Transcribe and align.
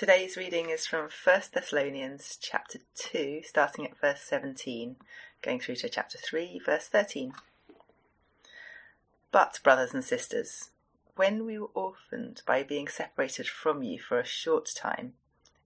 Today's 0.00 0.34
reading 0.34 0.70
is 0.70 0.86
from 0.86 1.10
1 1.10 1.42
Thessalonians 1.52 2.38
chapter 2.40 2.78
2, 2.94 3.42
starting 3.44 3.84
at 3.84 4.00
verse 4.00 4.22
17, 4.22 4.96
going 5.42 5.60
through 5.60 5.74
to 5.74 5.90
chapter 5.90 6.16
3, 6.16 6.58
verse 6.64 6.88
13. 6.88 7.34
But, 9.30 9.60
brothers 9.62 9.92
and 9.92 10.02
sisters, 10.02 10.70
when 11.16 11.44
we 11.44 11.58
were 11.58 11.68
orphaned 11.74 12.40
by 12.46 12.62
being 12.62 12.88
separated 12.88 13.46
from 13.46 13.82
you 13.82 13.98
for 13.98 14.18
a 14.18 14.24
short 14.24 14.70
time, 14.74 15.12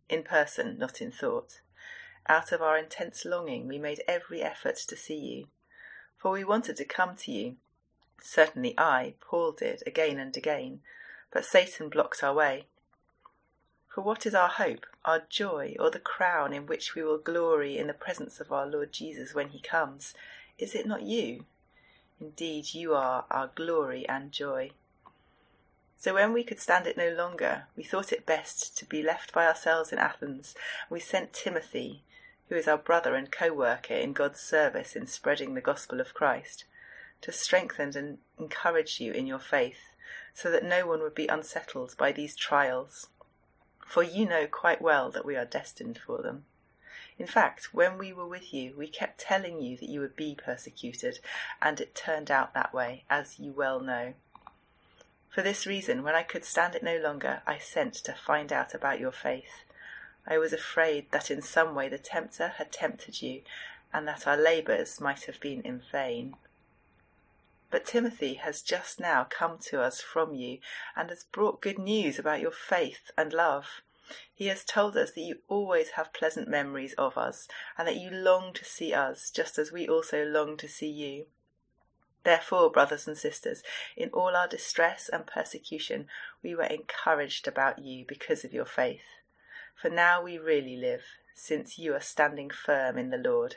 in 0.09 0.25
person, 0.25 0.79
not 0.79 1.01
in 1.01 1.13
thought, 1.13 1.61
out 2.29 2.51
of 2.51 2.61
our 2.61 2.77
intense 2.77 3.25
longing 3.25 3.69
we 3.69 3.79
made 3.79 4.03
every 4.09 4.43
effort 4.43 4.79
to 4.89 4.97
see 4.97 5.15
you, 5.17 5.47
for 6.19 6.33
we 6.33 6.43
wanted 6.43 6.75
to 6.79 6.85
come 6.85 7.15
to 7.19 7.31
you. 7.31 7.55
Certainly 8.21 8.75
I, 8.77 9.15
Paul, 9.21 9.53
did 9.53 9.85
again 9.87 10.19
and 10.19 10.37
again, 10.37 10.81
but 11.33 11.45
Satan 11.45 11.89
blocked 11.89 12.25
our 12.25 12.35
way. 12.35 12.67
For 13.95 14.01
what 14.01 14.27
is 14.27 14.35
our 14.35 14.49
hope, 14.49 14.87
our 15.05 15.23
joy, 15.31 15.77
or 15.79 15.89
the 15.89 16.01
crown 16.01 16.53
in 16.53 16.67
which 16.67 16.97
we 16.97 17.05
will 17.05 17.17
glory 17.17 17.79
in 17.79 17.87
the 17.87 17.95
presence 17.95 18.41
of 18.41 18.51
our 18.51 18.67
Lord 18.67 18.93
Jesus 18.93 19.35
when 19.35 19.51
he 19.51 19.61
comes? 19.61 20.15
Is 20.59 20.75
it 20.75 20.85
not 20.85 21.03
you? 21.03 21.45
Indeed, 22.21 22.75
you 22.75 22.93
are 22.93 23.25
our 23.31 23.53
glory 23.55 24.05
and 24.09 24.33
joy. 24.33 24.73
So 25.97 26.13
when 26.13 26.33
we 26.33 26.43
could 26.43 26.59
stand 26.59 26.89
it 26.89 26.97
no 26.97 27.11
longer, 27.11 27.69
we 27.77 27.85
thought 27.85 28.13
it 28.13 28.27
best 28.27 28.77
to 28.79 28.85
be 28.85 29.01
left 29.01 29.33
by 29.33 29.47
ourselves 29.47 29.93
in 29.93 30.01
Athens. 30.01 30.57
We 30.91 30.99
sent 30.99 31.33
Timothy, 31.33 32.03
who 32.49 32.57
is 32.57 32.67
our 32.67 32.79
brother 32.79 33.15
and 33.15 33.31
co 33.31 33.53
worker 33.53 33.95
in 33.95 34.13
God's 34.13 34.41
service 34.41 34.97
in 34.97 35.07
spreading 35.07 35.55
the 35.55 35.61
gospel 35.61 36.01
of 36.01 36.15
Christ, 36.15 36.65
to 37.21 37.31
strengthen 37.31 37.97
and 37.97 38.19
encourage 38.41 38.99
you 38.99 39.13
in 39.13 39.29
your 39.29 39.39
faith, 39.39 39.95
so 40.35 40.51
that 40.51 40.65
no 40.65 40.85
one 40.85 41.01
would 41.01 41.15
be 41.15 41.29
unsettled 41.29 41.95
by 41.97 42.11
these 42.11 42.35
trials 42.35 43.07
for 43.87 44.03
you 44.03 44.27
know 44.27 44.47
quite 44.47 44.83
well 44.83 45.11
that 45.11 45.25
we 45.25 45.37
are 45.37 45.45
destined 45.45 45.99
for 45.99 46.23
them. 46.23 46.45
In 47.17 47.27
fact, 47.27 47.73
when 47.73 47.97
we 47.97 48.13
were 48.13 48.27
with 48.27 48.53
you, 48.53 48.75
we 48.77 48.89
kept 48.89 49.21
telling 49.21 49.61
you 49.61 49.77
that 49.77 49.89
you 49.89 50.01
would 50.01 50.17
be 50.17 50.35
persecuted, 50.35 51.21
and 51.63 51.81
it 51.81 51.95
turned 51.95 52.31
out 52.31 52.55
that 52.55 52.75
way, 52.75 53.05
as 53.09 53.39
you 53.39 53.53
well 53.53 53.79
know. 53.79 54.15
For 55.31 55.43
this 55.43 55.67
reason, 55.67 56.03
when 56.03 56.15
I 56.15 56.23
could 56.23 56.45
stand 56.45 56.75
it 56.75 56.83
no 56.83 56.99
longer, 56.99 57.43
I 57.47 57.59
sent 57.59 57.95
to 57.95 58.15
find 58.15 58.53
out 58.53 58.75
about 58.75 59.01
your 59.01 59.13
faith. 59.13 59.65
I 60.27 60.39
was 60.39 60.53
afraid 60.53 61.11
that 61.13 61.31
in 61.31 61.43
some 61.43 61.75
way 61.75 61.89
the 61.89 61.99
tempter 61.99 62.49
had 62.57 62.73
tempted 62.73 63.23
you, 63.23 63.43
and 63.93 64.09
that 64.09 64.27
our 64.27 64.37
labours 64.37 65.01
might 65.01 65.25
have 65.25 65.39
been 65.41 65.61
in 65.63 65.83
vain. 65.93 66.35
But 67.75 67.87
Timothy 67.87 68.35
has 68.35 68.63
just 68.63 69.01
now 69.01 69.27
come 69.29 69.59
to 69.63 69.81
us 69.83 70.01
from 70.01 70.33
you 70.33 70.61
and 70.95 71.11
has 71.11 71.25
brought 71.25 71.61
good 71.61 71.77
news 71.77 72.21
about 72.21 72.41
your 72.41 72.53
faith 72.53 73.11
and 73.19 73.33
love. 73.33 73.83
He 74.33 74.47
has 74.47 74.63
told 74.63 74.97
us 74.97 75.11
that 75.11 75.23
you 75.23 75.41
always 75.49 75.91
have 75.97 76.13
pleasant 76.13 76.47
memories 76.47 76.93
of 76.93 77.19
us 77.19 77.49
and 77.77 77.89
that 77.89 77.97
you 77.97 78.11
long 78.13 78.53
to 78.53 78.65
see 78.65 78.95
us 78.95 79.29
just 79.29 79.59
as 79.59 79.73
we 79.73 79.89
also 79.89 80.25
long 80.25 80.57
to 80.59 80.69
see 80.69 80.89
you. 80.89 81.27
Therefore, 82.23 82.71
brothers 82.71 83.09
and 83.09 83.19
sisters, 83.19 83.65
in 83.97 84.09
all 84.11 84.37
our 84.37 84.47
distress 84.47 85.11
and 85.13 85.27
persecution, 85.27 86.07
we 86.45 86.55
were 86.55 86.63
encouraged 86.63 87.49
about 87.49 87.81
you 87.81 88.05
because 88.07 88.45
of 88.45 88.53
your 88.53 88.67
faith. 88.67 89.19
For 89.75 89.91
now 89.91 90.23
we 90.23 90.39
really 90.39 90.77
live, 90.77 91.03
since 91.35 91.77
you 91.77 91.93
are 91.95 92.01
standing 92.01 92.51
firm 92.51 92.99
in 92.99 93.11
the 93.11 93.19
Lord. 93.19 93.57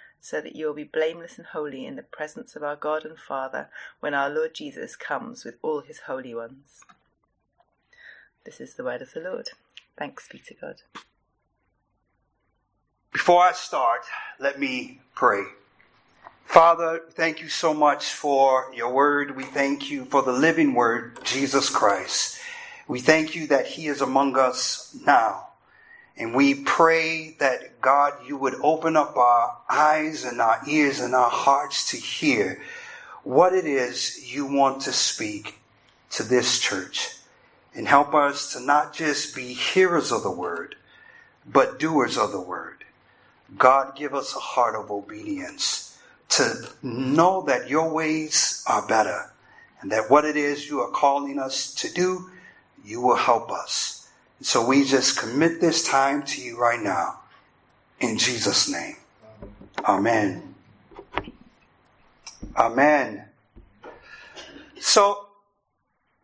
so 0.21 0.39
that 0.39 0.55
you 0.55 0.67
will 0.67 0.75
be 0.75 0.83
blameless 0.83 1.37
and 1.37 1.47
holy 1.47 1.85
in 1.85 1.95
the 1.95 2.03
presence 2.03 2.55
of 2.55 2.63
our 2.63 2.75
God 2.75 3.03
and 3.03 3.17
Father 3.17 3.69
when 3.99 4.13
our 4.13 4.29
Lord 4.29 4.53
Jesus 4.53 4.95
comes 4.95 5.43
with 5.43 5.55
all 5.63 5.81
his 5.81 6.01
holy 6.07 6.35
ones. 6.35 6.81
This 8.45 8.61
is 8.61 8.75
the 8.75 8.83
word 8.83 9.01
of 9.01 9.13
the 9.13 9.19
Lord. 9.19 9.49
Thanks 9.97 10.29
be 10.31 10.39
to 10.39 10.53
God. 10.53 10.75
Before 13.11 13.43
I 13.43 13.51
start, 13.51 14.01
let 14.39 14.59
me 14.59 15.01
pray. 15.15 15.43
Father, 16.45 17.01
thank 17.11 17.41
you 17.41 17.49
so 17.49 17.73
much 17.73 18.13
for 18.13 18.71
your 18.73 18.93
word. 18.93 19.35
We 19.35 19.43
thank 19.43 19.89
you 19.89 20.05
for 20.05 20.21
the 20.21 20.33
living 20.33 20.73
word, 20.73 21.19
Jesus 21.23 21.69
Christ. 21.69 22.39
We 22.87 22.99
thank 22.99 23.35
you 23.35 23.47
that 23.47 23.67
he 23.67 23.87
is 23.87 24.01
among 24.01 24.37
us 24.37 24.95
now. 25.05 25.50
And 26.17 26.35
we 26.35 26.55
pray 26.55 27.35
that 27.39 27.81
God, 27.81 28.13
you 28.27 28.37
would 28.37 28.55
open 28.61 28.95
up 28.95 29.15
our 29.17 29.57
eyes 29.69 30.23
and 30.23 30.41
our 30.41 30.59
ears 30.67 30.99
and 30.99 31.15
our 31.15 31.29
hearts 31.29 31.91
to 31.91 31.97
hear 31.97 32.61
what 33.23 33.53
it 33.53 33.65
is 33.65 34.33
you 34.33 34.45
want 34.45 34.81
to 34.83 34.91
speak 34.91 35.59
to 36.11 36.23
this 36.23 36.59
church. 36.59 37.15
And 37.73 37.87
help 37.87 38.13
us 38.13 38.51
to 38.53 38.59
not 38.59 38.93
just 38.93 39.33
be 39.33 39.53
hearers 39.53 40.11
of 40.11 40.23
the 40.23 40.31
word, 40.31 40.75
but 41.45 41.79
doers 41.79 42.17
of 42.17 42.31
the 42.31 42.41
word. 42.41 42.83
God, 43.57 43.95
give 43.95 44.13
us 44.13 44.35
a 44.35 44.39
heart 44.39 44.75
of 44.75 44.91
obedience 44.91 45.97
to 46.29 46.69
know 46.81 47.43
that 47.43 47.69
your 47.69 47.91
ways 47.91 48.63
are 48.67 48.85
better 48.87 49.31
and 49.81 49.91
that 49.91 50.09
what 50.09 50.25
it 50.25 50.37
is 50.37 50.69
you 50.69 50.79
are 50.81 50.91
calling 50.91 51.39
us 51.39 51.73
to 51.75 51.91
do, 51.91 52.29
you 52.83 53.01
will 53.01 53.15
help 53.15 53.51
us. 53.51 54.00
So 54.41 54.65
we 54.65 54.83
just 54.83 55.19
commit 55.19 55.61
this 55.61 55.87
time 55.87 56.23
to 56.23 56.41
you 56.41 56.59
right 56.59 56.81
now. 56.81 57.19
In 57.99 58.17
Jesus' 58.17 58.69
name. 58.69 58.95
Amen. 59.85 60.55
Amen. 62.57 63.25
So 64.79 65.27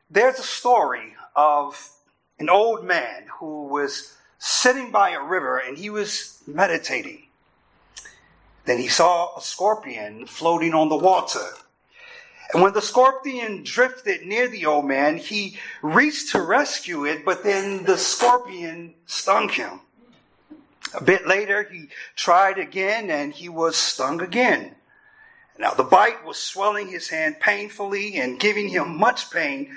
there's 0.10 0.40
a 0.40 0.44
story 0.44 1.14
of 1.36 1.92
an 2.40 2.50
old 2.50 2.84
man 2.84 3.26
who 3.40 3.68
was 3.68 4.18
sitting 4.40 4.92
by 4.92 5.12
a 5.12 5.24
river 5.24 5.58
and 5.60 5.78
he 5.78 5.92
was 5.92 6.42
meditating. 6.48 7.28
Then 8.66 8.80
he 8.80 8.88
saw 8.88 9.38
a 9.38 9.42
scorpion 9.42 10.26
floating 10.26 10.74
on 10.74 10.90
the 10.90 10.98
water. 10.98 11.48
And 12.54 12.64
when 12.64 12.74
the 12.74 12.82
scorpion 12.82 13.64
drifted 13.64 14.26
near 14.26 14.48
the 14.48 14.66
old 14.66 14.86
man, 14.86 15.18
he 15.18 15.58
reached 15.82 16.32
to 16.32 16.42
rescue 16.42 17.06
it, 17.06 17.26
but 17.26 17.44
then 17.44 17.84
the 17.84 17.98
scorpion 17.98 18.94
stung 19.06 19.50
him. 19.50 19.82
A 20.94 21.04
bit 21.04 21.28
later, 21.28 21.64
he 21.64 21.90
tried 22.16 22.58
again 22.58 23.10
and 23.10 23.34
he 23.34 23.50
was 23.50 23.76
stung 23.76 24.22
again. 24.22 24.76
Now 25.60 25.72
the 25.74 25.84
bite 25.84 26.24
was 26.24 26.38
swelling 26.38 26.88
his 26.88 27.10
hand 27.10 27.40
painfully 27.40 28.18
and 28.18 28.40
giving 28.40 28.70
him 28.70 28.98
much 28.98 29.30
pain. 29.30 29.76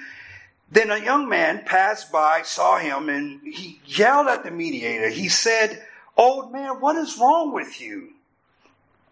Then 0.70 0.90
a 0.90 0.98
young 0.98 1.28
man 1.28 1.64
passed 1.64 2.12
by, 2.12 2.42
saw 2.42 2.78
him, 2.78 3.08
and 3.08 3.40
he 3.42 3.80
yelled 3.84 4.28
at 4.28 4.44
the 4.44 4.52
mediator. 4.52 5.08
He 5.08 5.28
said, 5.28 5.84
Old 6.16 6.52
man, 6.52 6.80
what 6.80 6.94
is 6.96 7.18
wrong 7.18 7.52
with 7.52 7.80
you? 7.80 8.10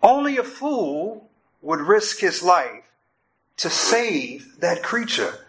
Only 0.00 0.36
a 0.36 0.44
fool 0.44 1.28
would 1.62 1.80
risk 1.80 2.20
his 2.20 2.44
life 2.44 2.84
to 3.58 3.70
save 3.70 4.60
that 4.60 4.82
creature. 4.82 5.46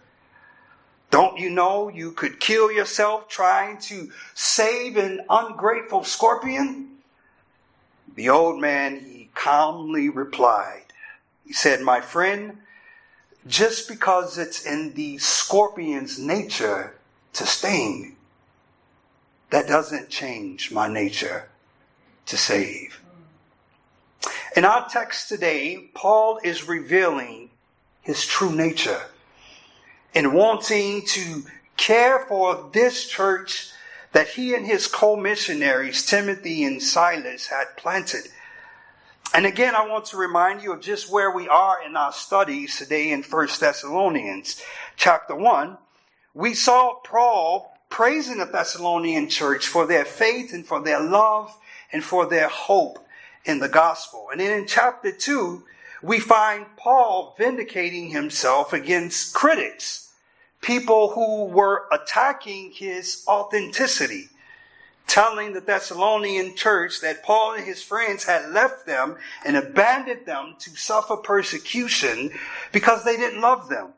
Don't 1.10 1.38
you 1.38 1.50
know 1.50 1.88
you 1.88 2.12
could 2.12 2.38
kill 2.38 2.70
yourself 2.70 3.28
trying 3.28 3.78
to 3.78 4.10
save 4.34 4.96
an 4.96 5.22
ungrateful 5.28 6.04
scorpion? 6.04 6.88
The 8.14 8.28
old 8.28 8.60
man, 8.60 9.00
he 9.00 9.30
calmly 9.34 10.08
replied. 10.08 10.84
He 11.44 11.52
said, 11.52 11.80
My 11.80 12.00
friend, 12.00 12.58
just 13.46 13.88
because 13.88 14.38
it's 14.38 14.64
in 14.64 14.94
the 14.94 15.18
scorpion's 15.18 16.18
nature 16.18 16.96
to 17.32 17.46
sting, 17.46 18.16
that 19.50 19.66
doesn't 19.66 20.10
change 20.10 20.70
my 20.70 20.86
nature 20.86 21.48
to 22.26 22.36
save. 22.36 23.00
In 24.56 24.64
our 24.64 24.88
text 24.88 25.28
today, 25.28 25.88
Paul 25.94 26.40
is 26.44 26.68
revealing 26.68 27.49
his 28.02 28.26
true 28.26 28.52
nature 28.52 29.00
in 30.14 30.32
wanting 30.32 31.04
to 31.06 31.44
care 31.76 32.20
for 32.26 32.70
this 32.72 33.06
church 33.06 33.70
that 34.12 34.28
he 34.28 34.54
and 34.54 34.66
his 34.66 34.86
co-missionaries, 34.86 36.04
Timothy 36.04 36.64
and 36.64 36.82
Silas, 36.82 37.46
had 37.46 37.76
planted. 37.76 38.26
And 39.32 39.46
again, 39.46 39.76
I 39.76 39.86
want 39.86 40.06
to 40.06 40.16
remind 40.16 40.62
you 40.62 40.72
of 40.72 40.80
just 40.80 41.10
where 41.10 41.30
we 41.30 41.46
are 41.48 41.78
in 41.86 41.96
our 41.96 42.12
studies 42.12 42.78
today 42.78 43.12
in 43.12 43.22
1 43.22 43.48
Thessalonians 43.60 44.60
chapter 44.96 45.36
1. 45.36 45.78
We 46.34 46.54
saw 46.54 46.94
Paul 47.04 47.72
praising 47.88 48.38
the 48.38 48.46
Thessalonian 48.46 49.28
church 49.28 49.66
for 49.66 49.86
their 49.86 50.04
faith 50.04 50.52
and 50.52 50.66
for 50.66 50.82
their 50.82 51.00
love 51.00 51.56
and 51.92 52.02
for 52.02 52.26
their 52.26 52.48
hope 52.48 52.98
in 53.44 53.60
the 53.60 53.68
gospel. 53.68 54.28
And 54.32 54.40
then 54.40 54.58
in 54.58 54.66
chapter 54.66 55.12
2, 55.12 55.62
we 56.02 56.18
find 56.18 56.66
Paul 56.76 57.34
vindicating 57.36 58.10
himself 58.10 58.72
against 58.72 59.34
critics, 59.34 60.12
people 60.60 61.10
who 61.10 61.44
were 61.44 61.86
attacking 61.92 62.72
his 62.72 63.24
authenticity, 63.28 64.28
telling 65.06 65.52
the 65.52 65.60
Thessalonian 65.60 66.56
church 66.56 67.00
that 67.00 67.22
Paul 67.22 67.54
and 67.54 67.64
his 67.64 67.82
friends 67.82 68.24
had 68.24 68.50
left 68.50 68.86
them 68.86 69.16
and 69.44 69.56
abandoned 69.56 70.24
them 70.24 70.54
to 70.60 70.70
suffer 70.76 71.16
persecution 71.16 72.30
because 72.72 73.04
they 73.04 73.16
didn't 73.16 73.40
love 73.40 73.68
them. 73.68 73.94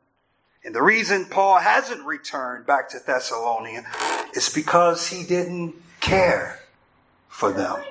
And 0.64 0.74
the 0.74 0.82
reason 0.82 1.26
Paul 1.26 1.58
hasn't 1.58 2.04
returned 2.04 2.66
back 2.66 2.88
to 2.90 3.00
Thessalonica 3.04 3.84
is 4.34 4.48
because 4.48 5.08
he 5.08 5.24
didn't 5.24 5.74
care 6.00 6.60
for 7.28 7.52
them. 7.52 7.82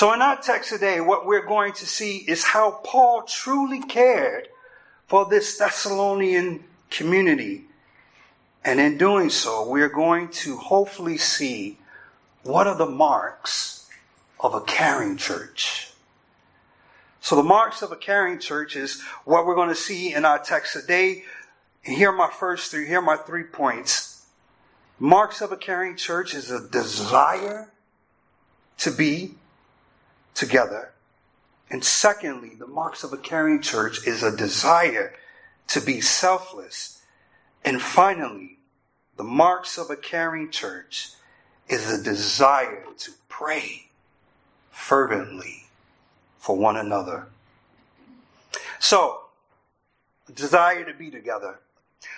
So 0.00 0.14
in 0.14 0.22
our 0.22 0.40
text 0.40 0.70
today, 0.70 1.02
what 1.02 1.26
we're 1.26 1.44
going 1.44 1.74
to 1.74 1.84
see 1.84 2.24
is 2.26 2.42
how 2.42 2.70
Paul 2.70 3.24
truly 3.24 3.82
cared 3.82 4.48
for 5.08 5.26
this 5.28 5.58
Thessalonian 5.58 6.64
community. 6.88 7.66
And 8.64 8.80
in 8.80 8.96
doing 8.96 9.28
so, 9.28 9.68
we're 9.68 9.90
going 9.90 10.30
to 10.30 10.56
hopefully 10.56 11.18
see 11.18 11.76
what 12.44 12.66
are 12.66 12.78
the 12.78 12.86
marks 12.86 13.90
of 14.42 14.54
a 14.54 14.62
caring 14.62 15.18
church. 15.18 15.92
So 17.20 17.36
the 17.36 17.42
marks 17.42 17.82
of 17.82 17.92
a 17.92 17.96
caring 17.96 18.38
church 18.38 18.76
is 18.76 19.02
what 19.26 19.44
we're 19.44 19.54
going 19.54 19.68
to 19.68 19.74
see 19.74 20.14
in 20.14 20.24
our 20.24 20.38
text 20.38 20.72
today. 20.72 21.24
Here 21.82 22.08
are 22.08 22.16
my 22.16 22.30
first 22.30 22.70
three, 22.70 22.86
here 22.86 23.00
are 23.00 23.02
my 23.02 23.16
three 23.16 23.44
points. 23.44 24.24
Marks 24.98 25.42
of 25.42 25.52
a 25.52 25.58
caring 25.58 25.94
church 25.94 26.32
is 26.32 26.50
a 26.50 26.66
desire 26.66 27.70
to 28.78 28.90
be 28.90 29.34
together. 30.40 30.90
And 31.70 31.84
secondly, 31.84 32.54
the 32.58 32.66
marks 32.66 33.04
of 33.04 33.12
a 33.12 33.18
caring 33.18 33.60
church 33.60 34.06
is 34.06 34.22
a 34.22 34.34
desire 34.34 35.12
to 35.68 35.80
be 35.80 36.00
selfless. 36.00 37.02
And 37.62 37.80
finally, 37.80 38.58
the 39.16 39.22
marks 39.22 39.76
of 39.76 39.90
a 39.90 39.96
caring 39.96 40.50
church 40.50 41.10
is 41.68 41.92
a 41.92 42.02
desire 42.02 42.86
to 42.98 43.12
pray 43.28 43.90
fervently 44.70 45.66
for 46.38 46.56
one 46.56 46.76
another. 46.76 47.26
So, 48.78 49.26
desire 50.34 50.84
to 50.90 50.94
be 50.94 51.10
together. 51.10 51.60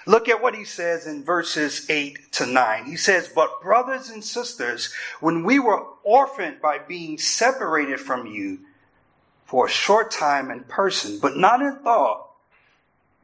Look 0.06 0.29
at 0.29 0.43
what 0.43 0.55
he 0.55 0.64
says 0.64 1.06
in 1.06 1.25
verses 1.25 1.88
8 1.88 2.32
to 2.32 2.46
9. 2.46 2.84
He 2.84 2.96
says, 2.96 3.29
But 3.29 3.62
brothers 3.62 4.11
and 4.11 4.25
sisters, 4.25 4.93
when 5.20 5.44
we 5.44 5.58
were 5.58 5.84
orphaned 6.02 6.61
by 6.61 6.79
being 6.79 7.19
separated 7.19 8.00
from 8.00 8.26
you 8.26 8.61
for 9.44 9.67
a 9.67 9.70
short 9.70 10.11
time 10.11 10.50
in 10.50 10.64
person, 10.64 11.19
but 11.20 11.37
not 11.37 11.61
in 11.61 11.76
thought, 11.76 12.31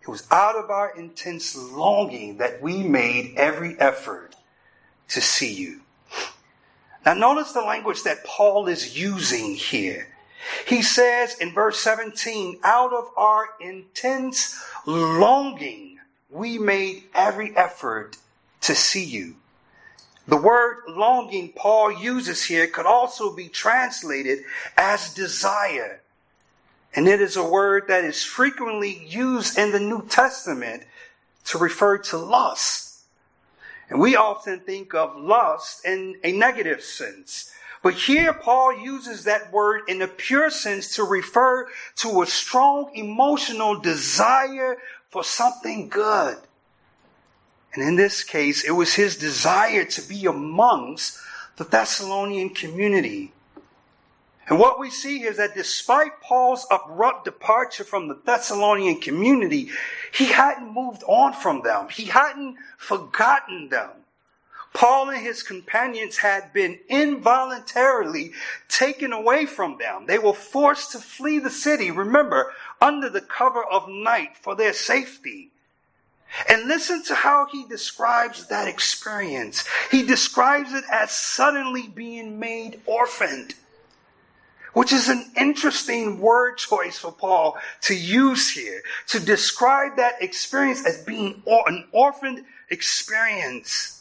it 0.01 0.09
was 0.09 0.27
out 0.31 0.57
of 0.57 0.71
our 0.71 0.97
intense 0.97 1.57
longing 1.57 2.39
that 2.39 2.63
we 2.63 2.83
made 2.83 3.35
every 3.37 3.79
effort 3.79 4.35
to 5.09 5.21
see 5.21 5.53
you. 5.53 5.81
Now, 7.05 7.15
notice 7.15 7.53
the 7.53 7.63
language 7.63 8.05
that 8.05 8.25
Paul 8.25 8.69
is 8.69 8.99
using 8.99 9.55
here. 9.55 10.09
He 10.67 10.83
says 10.83 11.37
in 11.39 11.53
verse 11.53 11.81
17, 11.81 12.61
out 12.63 12.93
of 12.93 13.11
our 13.17 13.49
intense 13.61 14.63
longing, 14.87 15.98
we 16.31 16.59
made 16.59 17.05
every 17.15 17.57
effort 17.57 18.17
to 18.63 18.75
see 18.75 19.05
you. 19.05 19.37
The 20.27 20.37
word 20.37 20.83
longing 20.89 21.53
Paul 21.57 21.91
uses 21.91 22.45
here 22.45 22.67
could 22.67 22.85
also 22.85 23.35
be 23.35 23.49
translated 23.49 24.41
as 24.77 25.15
desire. 25.15 26.03
And 26.95 27.09
it 27.09 27.21
is 27.21 27.37
a 27.37 27.49
word 27.49 27.85
that 27.89 28.05
is 28.05 28.23
frequently 28.23 29.07
used 29.07 29.59
in 29.59 29.73
the 29.73 29.81
New 29.81 30.07
Testament 30.07 30.83
to 31.47 31.59
refer 31.59 31.99
to 31.99 32.19
lust. 32.19 33.05
And 33.89 34.01
we 34.01 34.17
often 34.17 34.61
think 34.61 34.95
of 34.95 35.17
lust 35.17 35.85
in 35.87 36.17
a 36.23 36.33
negative 36.33 36.83
sense. 36.83 37.51
But 37.83 37.95
here 37.95 38.35
Paul 38.35 38.81
uses 38.81 39.25
that 39.25 39.53
word 39.53 39.83
in 39.89 40.03
a 40.03 40.09
pure 40.09 40.51
sense 40.51 40.97
to 40.97 41.05
refer 41.05 41.69
to 41.97 42.23
a 42.23 42.27
strong 42.27 42.91
emotional 42.95 43.79
desire 43.81 44.79
for 45.11 45.25
something 45.25 45.89
good. 45.89 46.39
And 47.75 47.83
in 47.87 47.97
this 47.97 48.23
case, 48.25 48.65
it 48.65 48.73
was 48.73 48.95
his 48.95 49.17
desire 49.17 49.85
to 49.85 50.09
be 50.09 50.27
amongst 50.27 51.19
the 51.57 51.65
Thessalonian 51.65 52.51
community. 52.51 53.33
And 54.49 54.59
what 54.59 54.81
we 54.81 54.91
see 54.91 55.25
is 55.25 55.37
that 55.37 55.55
despite 55.55 56.23
Paul's 56.23 56.67
abrupt 56.71 57.27
departure 57.27 57.85
from 57.85 58.09
the 58.09 58.19
Thessalonian 58.25 59.01
community, 59.01 59.71
he 60.13 60.27
hadn't 60.27 60.73
moved 60.73 61.03
on 61.07 61.35
from 61.35 61.63
them. 61.63 61.89
He 61.91 62.07
hadn't 62.07 62.57
forgotten 62.79 63.69
them. 63.69 63.91
Paul 64.75 65.11
and 65.11 65.21
his 65.21 65.43
companions 65.43 66.19
had 66.19 66.53
been 66.53 66.79
involuntarily 66.89 68.33
taken 68.69 69.13
away 69.13 69.47
from 69.47 69.79
them. 69.79 70.07
They 70.07 70.19
were 70.19 70.35
forced 70.35 70.93
to 70.93 70.99
flee 70.99 71.39
the 71.39 71.51
city, 71.51 71.91
remember, 71.91 72.53
under 72.81 73.09
the 73.09 73.21
cover 73.21 73.65
of 73.65 73.89
night 73.89 74.37
for 74.37 74.55
their 74.55 74.73
safety. 74.73 75.51
And 76.49 76.69
listen 76.69 77.03
to 77.05 77.15
how 77.15 77.47
he 77.51 77.65
describes 77.67 78.49
that 78.49 78.69
experience. 78.69 79.65
He 79.91 80.03
describes 80.03 80.73
it 80.75 80.85
as 80.93 81.11
suddenly 81.11 81.89
being 81.89 82.39
made 82.39 82.81
orphaned, 82.85 83.55
which 84.75 84.93
is 84.93 85.09
an 85.09 85.31
interesting 85.37 86.21
word 86.21 86.59
choice 86.59 86.99
for 86.99 87.13
Paul 87.13 87.57
to 87.83 87.95
use 87.95 88.51
here 88.51 88.83
to 89.09 89.19
describe 89.19 89.97
that 89.97 90.23
experience 90.23 90.87
as 90.87 91.03
being 91.03 91.43
an 91.47 91.89
orphaned 91.93 92.45
experience. 92.69 93.98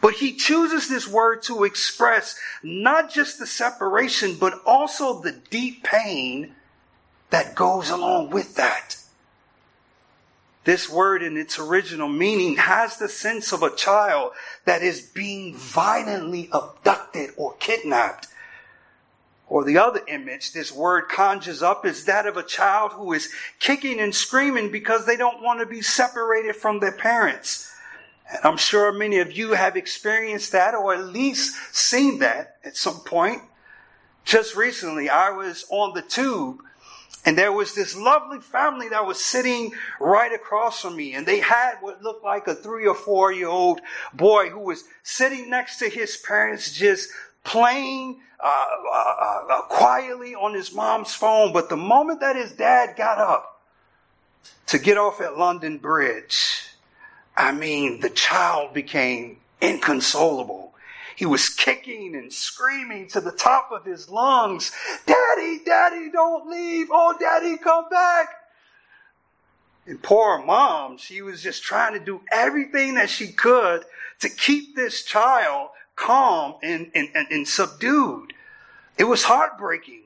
But 0.00 0.14
he 0.14 0.34
chooses 0.34 0.88
this 0.88 1.08
word 1.08 1.42
to 1.44 1.64
express 1.64 2.38
not 2.62 3.10
just 3.10 3.38
the 3.38 3.46
separation, 3.46 4.36
but 4.36 4.60
also 4.66 5.20
the 5.20 5.32
deep 5.32 5.84
pain 5.84 6.54
that 7.30 7.54
goes 7.54 7.90
along 7.90 8.30
with 8.30 8.56
that. 8.56 8.96
This 10.64 10.88
word 10.88 11.22
in 11.22 11.36
its 11.36 11.58
original 11.58 12.08
meaning 12.08 12.56
has 12.56 12.96
the 12.96 13.08
sense 13.08 13.52
of 13.52 13.62
a 13.62 13.74
child 13.74 14.32
that 14.64 14.82
is 14.82 15.02
being 15.02 15.54
violently 15.54 16.48
abducted 16.52 17.30
or 17.36 17.54
kidnapped. 17.54 18.28
Or 19.46 19.62
the 19.62 19.76
other 19.76 20.00
image 20.08 20.52
this 20.52 20.72
word 20.72 21.02
conjures 21.10 21.62
up 21.62 21.84
is 21.84 22.06
that 22.06 22.26
of 22.26 22.38
a 22.38 22.42
child 22.42 22.92
who 22.92 23.12
is 23.12 23.30
kicking 23.60 24.00
and 24.00 24.14
screaming 24.14 24.70
because 24.70 25.04
they 25.04 25.16
don't 25.16 25.42
want 25.42 25.60
to 25.60 25.66
be 25.66 25.82
separated 25.82 26.56
from 26.56 26.80
their 26.80 26.92
parents. 26.92 27.70
And 28.30 28.40
I'm 28.44 28.56
sure 28.56 28.92
many 28.92 29.18
of 29.18 29.32
you 29.32 29.52
have 29.52 29.76
experienced 29.76 30.52
that 30.52 30.74
or 30.74 30.94
at 30.94 31.06
least 31.06 31.56
seen 31.74 32.18
that 32.20 32.56
at 32.64 32.76
some 32.76 33.00
point. 33.00 33.42
Just 34.24 34.56
recently, 34.56 35.10
I 35.10 35.30
was 35.30 35.66
on 35.70 35.94
the 35.94 36.02
tube 36.02 36.62
and 37.26 37.38
there 37.38 37.52
was 37.52 37.74
this 37.74 37.96
lovely 37.96 38.40
family 38.40 38.88
that 38.90 39.06
was 39.06 39.24
sitting 39.24 39.72
right 39.98 40.32
across 40.32 40.82
from 40.82 40.96
me. 40.96 41.14
And 41.14 41.26
they 41.26 41.40
had 41.40 41.76
what 41.80 42.02
looked 42.02 42.22
like 42.22 42.46
a 42.46 42.54
three 42.54 42.86
or 42.86 42.94
four 42.94 43.32
year 43.32 43.48
old 43.48 43.80
boy 44.12 44.50
who 44.50 44.60
was 44.60 44.84
sitting 45.02 45.48
next 45.48 45.78
to 45.78 45.88
his 45.88 46.16
parents, 46.16 46.72
just 46.72 47.08
playing 47.42 48.20
uh, 48.40 48.64
uh, 48.92 49.42
uh, 49.50 49.62
quietly 49.62 50.34
on 50.34 50.54
his 50.54 50.74
mom's 50.74 51.14
phone. 51.14 51.52
But 51.52 51.70
the 51.70 51.76
moment 51.76 52.20
that 52.20 52.36
his 52.36 52.52
dad 52.52 52.94
got 52.96 53.18
up 53.18 53.62
to 54.66 54.78
get 54.78 54.98
off 54.98 55.20
at 55.22 55.38
London 55.38 55.78
Bridge, 55.78 56.53
I 57.36 57.52
mean, 57.52 58.00
the 58.00 58.10
child 58.10 58.74
became 58.74 59.38
inconsolable. 59.60 60.74
He 61.16 61.26
was 61.26 61.48
kicking 61.48 62.14
and 62.16 62.32
screaming 62.32 63.08
to 63.08 63.20
the 63.20 63.32
top 63.32 63.70
of 63.70 63.84
his 63.84 64.10
lungs, 64.10 64.72
Daddy, 65.06 65.60
Daddy, 65.64 66.10
don't 66.10 66.48
leave. 66.48 66.88
Oh, 66.90 67.16
Daddy, 67.18 67.56
come 67.56 67.88
back. 67.88 68.28
And 69.86 70.02
poor 70.02 70.44
mom, 70.44 70.96
she 70.96 71.22
was 71.22 71.42
just 71.42 71.62
trying 71.62 71.92
to 71.92 72.04
do 72.04 72.22
everything 72.32 72.94
that 72.94 73.10
she 73.10 73.28
could 73.28 73.84
to 74.20 74.28
keep 74.28 74.74
this 74.74 75.04
child 75.04 75.70
calm 75.94 76.54
and, 76.62 76.90
and, 76.94 77.08
and, 77.14 77.28
and 77.30 77.46
subdued. 77.46 78.32
It 78.96 79.04
was 79.04 79.24
heartbreaking. 79.24 80.03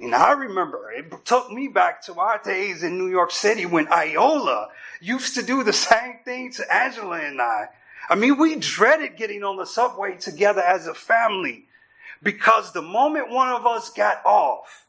And 0.00 0.14
I 0.14 0.32
remember 0.32 0.90
it 0.90 1.12
took 1.24 1.50
me 1.50 1.68
back 1.68 2.02
to 2.02 2.14
our 2.14 2.40
days 2.42 2.82
in 2.82 2.98
New 2.98 3.08
York 3.08 3.30
City 3.30 3.64
when 3.64 3.88
Iola 3.90 4.68
used 5.00 5.34
to 5.36 5.42
do 5.42 5.62
the 5.62 5.72
same 5.72 6.18
thing 6.24 6.52
to 6.52 6.74
Angela 6.74 7.20
and 7.20 7.40
I. 7.40 7.68
I 8.08 8.14
mean, 8.14 8.38
we 8.38 8.56
dreaded 8.56 9.16
getting 9.16 9.42
on 9.42 9.56
the 9.56 9.64
subway 9.64 10.16
together 10.16 10.60
as 10.60 10.86
a 10.86 10.94
family 10.94 11.64
because 12.22 12.72
the 12.72 12.82
moment 12.82 13.30
one 13.30 13.48
of 13.48 13.66
us 13.66 13.90
got 13.90 14.24
off, 14.24 14.86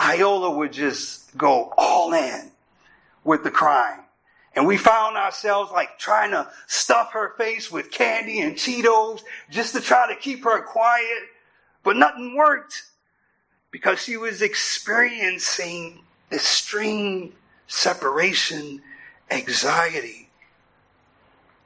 Iola 0.00 0.50
would 0.50 0.72
just 0.72 1.36
go 1.36 1.72
all 1.76 2.12
in 2.12 2.50
with 3.24 3.44
the 3.44 3.50
crying. 3.50 4.00
And 4.54 4.66
we 4.66 4.76
found 4.76 5.16
ourselves 5.16 5.70
like 5.70 5.98
trying 5.98 6.32
to 6.32 6.48
stuff 6.66 7.12
her 7.12 7.34
face 7.38 7.70
with 7.70 7.92
candy 7.92 8.40
and 8.40 8.56
Cheetos 8.56 9.20
just 9.50 9.74
to 9.74 9.80
try 9.80 10.12
to 10.12 10.18
keep 10.18 10.44
her 10.44 10.62
quiet. 10.62 11.22
But 11.84 11.96
nothing 11.96 12.34
worked 12.34 12.82
because 13.70 14.02
she 14.02 14.16
was 14.16 14.42
experiencing 14.42 16.00
extreme 16.32 17.32
separation 17.66 18.82
anxiety. 19.30 20.28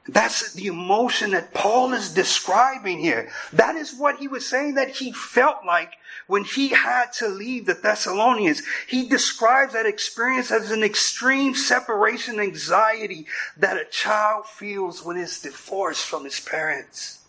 That's 0.07 0.51
the 0.53 0.67
emotion 0.67 1.31
that 1.31 1.53
Paul 1.53 1.93
is 1.93 2.13
describing 2.13 2.99
here. 2.99 3.29
That 3.53 3.77
is 3.77 3.95
what 3.95 4.17
he 4.17 4.27
was 4.27 4.45
saying 4.45 4.75
that 4.75 4.89
he 4.89 5.13
felt 5.13 5.65
like 5.65 5.93
when 6.27 6.43
he 6.43 6.69
had 6.69 7.13
to 7.13 7.29
leave 7.29 7.65
the 7.65 7.73
Thessalonians. 7.73 8.61
He 8.87 9.07
describes 9.07 9.71
that 9.73 9.85
experience 9.85 10.51
as 10.51 10.71
an 10.71 10.83
extreme 10.83 11.55
separation 11.55 12.41
anxiety 12.41 13.27
that 13.55 13.77
a 13.77 13.85
child 13.85 14.45
feels 14.45 15.03
when 15.03 15.15
it's 15.15 15.41
divorced 15.41 16.05
from 16.05 16.25
his 16.25 16.39
parents. 16.39 17.22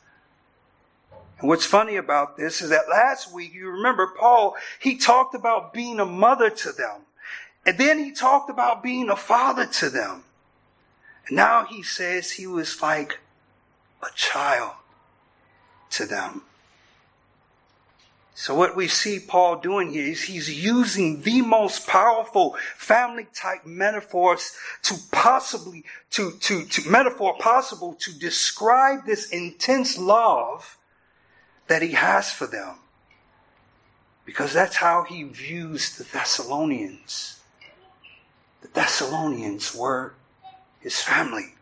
And 1.38 1.48
what's 1.48 1.66
funny 1.66 1.96
about 1.96 2.36
this 2.36 2.62
is 2.62 2.70
that 2.70 2.88
last 2.88 3.32
week, 3.32 3.54
you 3.54 3.68
remember 3.68 4.12
Paul, 4.18 4.56
he 4.78 4.96
talked 4.96 5.34
about 5.34 5.72
being 5.72 6.00
a 6.00 6.06
mother 6.06 6.50
to 6.50 6.72
them. 6.72 7.02
And 7.66 7.78
then 7.78 7.98
he 7.98 8.12
talked 8.12 8.50
about 8.50 8.82
being 8.82 9.08
a 9.08 9.16
father 9.16 9.66
to 9.66 9.90
them. 9.90 10.24
And 11.26 11.36
now 11.36 11.64
he 11.64 11.82
says 11.82 12.32
he 12.32 12.46
was 12.46 12.80
like 12.82 13.18
a 14.02 14.08
child 14.14 14.74
to 15.90 16.06
them. 16.06 16.42
So 18.36 18.54
what 18.54 18.74
we 18.74 18.88
see 18.88 19.20
Paul 19.20 19.60
doing 19.60 19.92
here 19.92 20.08
is 20.08 20.24
he's 20.24 20.50
using 20.62 21.22
the 21.22 21.40
most 21.40 21.86
powerful 21.86 22.56
family 22.76 23.28
type 23.32 23.64
metaphors 23.64 24.56
to 24.82 24.96
possibly, 25.12 25.84
to, 26.10 26.32
to, 26.40 26.64
to 26.64 26.90
metaphor 26.90 27.36
possible 27.38 27.94
to 28.00 28.18
describe 28.18 29.06
this 29.06 29.30
intense 29.30 29.96
love 29.96 30.76
that 31.68 31.83
he 31.83 31.92
has 31.92 32.30
for 32.30 32.47
them. 32.47 32.76
Because 34.25 34.52
that's 34.52 34.76
how 34.76 35.04
he 35.04 35.23
views 35.23 35.97
the 35.97 36.04
Thessalonians. 36.04 37.40
The 38.62 38.68
Thessalonians 38.68 39.75
were 39.75 40.14
his 40.80 41.00
family. 41.00 41.54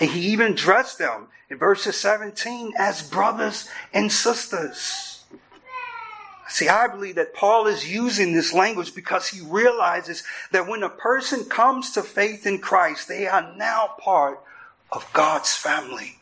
And 0.00 0.10
he 0.10 0.32
even 0.32 0.54
dressed 0.54 0.98
them 0.98 1.28
in 1.50 1.58
verses 1.58 1.96
17 1.96 2.72
as 2.78 3.08
brothers 3.08 3.68
and 3.92 4.12
sisters. 4.12 5.24
See, 6.48 6.68
I 6.68 6.86
believe 6.86 7.16
that 7.16 7.34
Paul 7.34 7.66
is 7.66 7.92
using 7.92 8.32
this 8.32 8.54
language 8.54 8.94
because 8.94 9.28
he 9.28 9.40
realizes 9.42 10.24
that 10.50 10.66
when 10.66 10.82
a 10.82 10.88
person 10.88 11.44
comes 11.44 11.90
to 11.92 12.02
faith 12.02 12.46
in 12.46 12.58
Christ, 12.58 13.06
they 13.06 13.26
are 13.26 13.54
now 13.56 13.94
part 13.98 14.40
of 14.90 15.10
God's 15.12 15.54
family. 15.54 16.18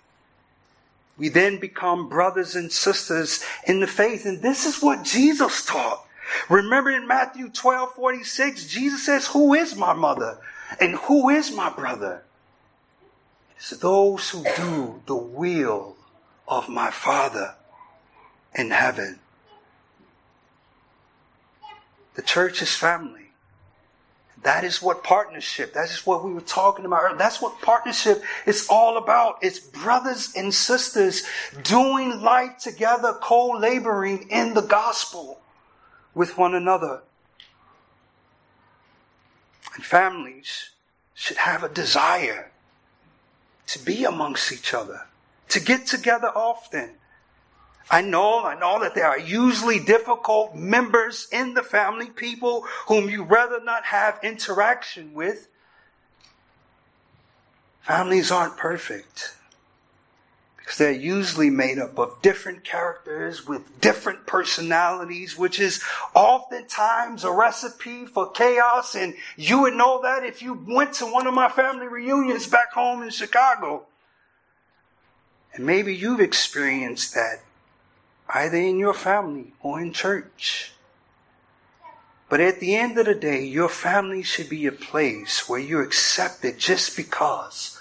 We 1.18 1.28
then 1.28 1.58
become 1.58 2.08
brothers 2.08 2.56
and 2.56 2.70
sisters 2.70 3.44
in 3.66 3.80
the 3.80 3.86
faith. 3.86 4.26
And 4.26 4.42
this 4.42 4.66
is 4.66 4.82
what 4.82 5.02
Jesus 5.04 5.64
taught. 5.64 6.06
Remember 6.48 6.90
in 6.90 7.06
Matthew 7.06 7.48
12 7.48 7.94
46, 7.94 8.66
Jesus 8.66 9.06
says, 9.06 9.26
Who 9.28 9.54
is 9.54 9.76
my 9.76 9.92
mother? 9.92 10.38
And 10.80 10.96
who 10.96 11.30
is 11.30 11.52
my 11.52 11.70
brother? 11.70 12.24
It's 13.56 13.70
those 13.70 14.30
who 14.30 14.44
do 14.56 15.02
the 15.06 15.16
will 15.16 15.96
of 16.46 16.68
my 16.68 16.90
Father 16.90 17.54
in 18.54 18.70
heaven. 18.70 19.20
The 22.14 22.22
church 22.22 22.60
is 22.62 22.74
family. 22.74 23.25
That 24.42 24.64
is 24.64 24.80
what 24.80 25.02
partnership, 25.02 25.72
that 25.74 25.90
is 25.90 26.06
what 26.06 26.24
we 26.24 26.32
were 26.32 26.40
talking 26.40 26.84
about. 26.84 27.18
That's 27.18 27.40
what 27.40 27.60
partnership 27.62 28.22
is 28.44 28.68
all 28.68 28.96
about. 28.96 29.38
It's 29.42 29.58
brothers 29.58 30.32
and 30.36 30.54
sisters 30.54 31.24
doing 31.62 32.20
life 32.20 32.58
together, 32.58 33.14
co-laboring 33.20 34.28
in 34.30 34.54
the 34.54 34.62
gospel 34.62 35.40
with 36.14 36.38
one 36.38 36.54
another. 36.54 37.02
And 39.74 39.84
families 39.84 40.70
should 41.14 41.38
have 41.38 41.64
a 41.64 41.68
desire 41.68 42.52
to 43.66 43.78
be 43.78 44.04
amongst 44.04 44.52
each 44.52 44.72
other, 44.72 45.06
to 45.48 45.60
get 45.60 45.86
together 45.86 46.28
often. 46.28 46.90
I 47.88 48.00
know, 48.00 48.44
I 48.44 48.58
know 48.58 48.80
that 48.80 48.94
there 48.94 49.06
are 49.06 49.18
usually 49.18 49.78
difficult 49.78 50.56
members 50.56 51.28
in 51.30 51.54
the 51.54 51.62
family, 51.62 52.06
people 52.06 52.64
whom 52.88 53.08
you 53.08 53.22
rather 53.22 53.62
not 53.62 53.84
have 53.84 54.18
interaction 54.24 55.14
with. 55.14 55.48
Families 57.82 58.32
aren't 58.32 58.56
perfect 58.56 59.36
because 60.66 60.78
they're 60.78 60.90
usually 60.90 61.48
made 61.48 61.78
up 61.78 61.96
of 61.96 62.20
different 62.22 62.64
characters 62.64 63.46
with 63.46 63.80
different 63.80 64.26
personalities, 64.26 65.38
which 65.38 65.60
is 65.60 65.80
oftentimes 66.12 67.22
a 67.22 67.30
recipe 67.30 68.04
for 68.04 68.32
chaos. 68.32 68.96
And 68.96 69.14
you 69.36 69.60
would 69.60 69.74
know 69.74 70.02
that 70.02 70.24
if 70.24 70.42
you 70.42 70.60
went 70.66 70.94
to 70.94 71.06
one 71.06 71.28
of 71.28 71.34
my 71.34 71.48
family 71.48 71.86
reunions 71.86 72.48
back 72.48 72.72
home 72.72 73.04
in 73.04 73.10
Chicago. 73.10 73.84
And 75.54 75.64
maybe 75.64 75.94
you've 75.94 76.18
experienced 76.18 77.14
that 77.14 77.42
either 78.28 78.56
in 78.56 78.78
your 78.78 78.94
family 78.94 79.52
or 79.62 79.80
in 79.80 79.92
church. 79.92 80.72
But 82.28 82.40
at 82.40 82.58
the 82.58 82.74
end 82.74 82.98
of 82.98 83.06
the 83.06 83.14
day, 83.14 83.44
your 83.44 83.68
family 83.68 84.22
should 84.22 84.48
be 84.48 84.66
a 84.66 84.72
place 84.72 85.48
where 85.48 85.60
you're 85.60 85.82
accepted 85.82 86.58
just 86.58 86.96
because 86.96 87.80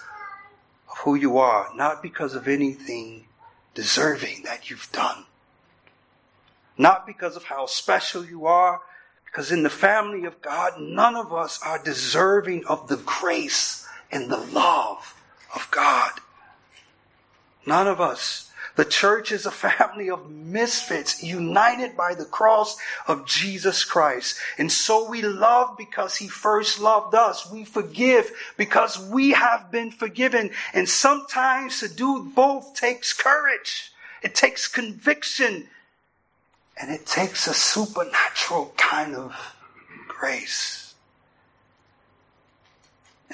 of 0.90 0.98
who 1.00 1.16
you 1.16 1.38
are, 1.38 1.70
not 1.76 2.04
because 2.04 2.36
of 2.36 2.48
anything 2.48 3.26
deserving 3.74 4.44
that 4.44 4.70
you've 4.70 4.92
done. 4.92 5.26
Not 6.78 7.08
because 7.08 7.36
of 7.36 7.46
how 7.46 7.66
special 7.66 8.26
you 8.26 8.46
are, 8.46 8.82
because 9.26 9.52
in 9.52 9.64
the 9.64 9.70
family 9.70 10.26
of 10.26 10.42
God, 10.42 10.80
none 10.80 11.16
of 11.16 11.34
us 11.34 11.60
are 11.64 11.82
deserving 11.82 12.66
of 12.68 12.88
the 12.88 12.98
grace 12.98 13.88
and 14.12 14.30
the 14.30 14.38
love 14.38 15.16
of 15.54 15.70
God. 15.72 16.12
None 17.66 17.88
of 17.88 18.00
us. 18.00 18.45
The 18.76 18.86
church 18.86 19.32
is 19.32 19.46
a 19.46 19.52
family 19.52 20.10
of 20.10 20.30
misfits 20.30 21.24
united 21.24 21.96
by 21.96 22.14
the 22.14 22.26
cross 22.26 22.78
of 23.08 23.26
Jesus 23.26 23.86
Christ. 23.86 24.38
And 24.58 24.72
so 24.72 25.10
we 25.10 25.22
love 25.22 25.78
because 25.78 26.18
he 26.18 26.28
first 26.28 26.80
loved 26.80 27.16
us. 27.16 27.50
We 27.50 27.64
forgive 27.64 28.32
because 28.58 29.00
we 29.00 29.32
have 29.32 29.72
been 29.72 29.92
forgiven. 29.92 30.52
And 30.74 30.90
sometimes 30.90 31.80
to 31.80 31.88
do 31.88 32.32
both 32.36 32.76
takes 32.76 33.14
courage. 33.14 33.92
It 34.22 34.36
takes 34.36 34.68
conviction. 34.68 35.68
And 36.80 36.92
it 36.92 37.06
takes 37.06 37.48
a 37.48 37.54
supernatural 37.54 38.74
kind 38.76 39.16
of 39.16 39.34
grace. 40.10 40.85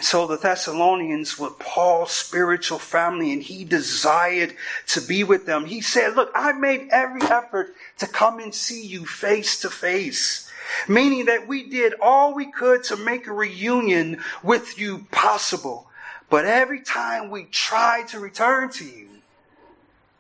And 0.02 0.06
so 0.08 0.26
the 0.26 0.36
Thessalonians 0.36 1.38
were 1.38 1.52
Paul's 1.52 2.10
spiritual 2.10 2.80
family 2.80 3.34
and 3.34 3.44
he 3.44 3.64
desired 3.64 4.56
to 4.88 5.00
be 5.00 5.24
with 5.24 5.46
them. 5.46 5.66
He 5.66 5.80
said, 5.82 6.16
look, 6.16 6.32
I 6.34 6.54
made 6.54 6.88
every 6.90 7.22
effort 7.22 7.76
to 8.00 8.08
come 8.08 8.40
and 8.40 8.52
see 8.52 8.84
you 8.84 9.06
face 9.06 9.62
to 9.62 9.70
face. 9.70 10.50
Meaning 10.88 11.26
that 11.26 11.48
we 11.48 11.70
did 11.70 11.94
all 12.02 12.34
we 12.34 12.52
could 12.52 12.84
to 12.86 12.98
make 12.98 13.28
a 13.28 13.32
reunion 13.32 14.24
with 14.42 14.80
you 14.80 15.06
possible. 15.12 15.88
But 16.32 16.46
every 16.46 16.82
time 16.82 17.30
we 17.30 17.44
tried 17.44 18.08
to 18.08 18.20
return 18.20 18.72
to 18.72 18.84
you, 18.84 19.08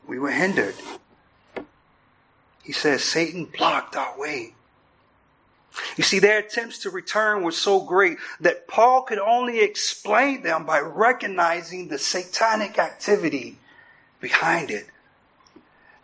we 0.05 0.19
were 0.19 0.29
hindered. 0.29 0.75
He 2.61 2.71
says 2.71 3.03
Satan 3.03 3.45
blocked 3.45 3.95
our 3.95 4.15
way. 4.19 4.53
You 5.97 6.03
see, 6.03 6.19
their 6.19 6.39
attempts 6.39 6.79
to 6.79 6.89
return 6.89 7.43
were 7.43 7.51
so 7.51 7.81
great 7.81 8.17
that 8.39 8.67
Paul 8.67 9.03
could 9.03 9.19
only 9.19 9.59
explain 9.59 10.43
them 10.43 10.65
by 10.65 10.79
recognizing 10.79 11.88
the 11.88 11.97
satanic 11.97 12.79
activity 12.79 13.57
behind 14.19 14.71
it. 14.71 14.88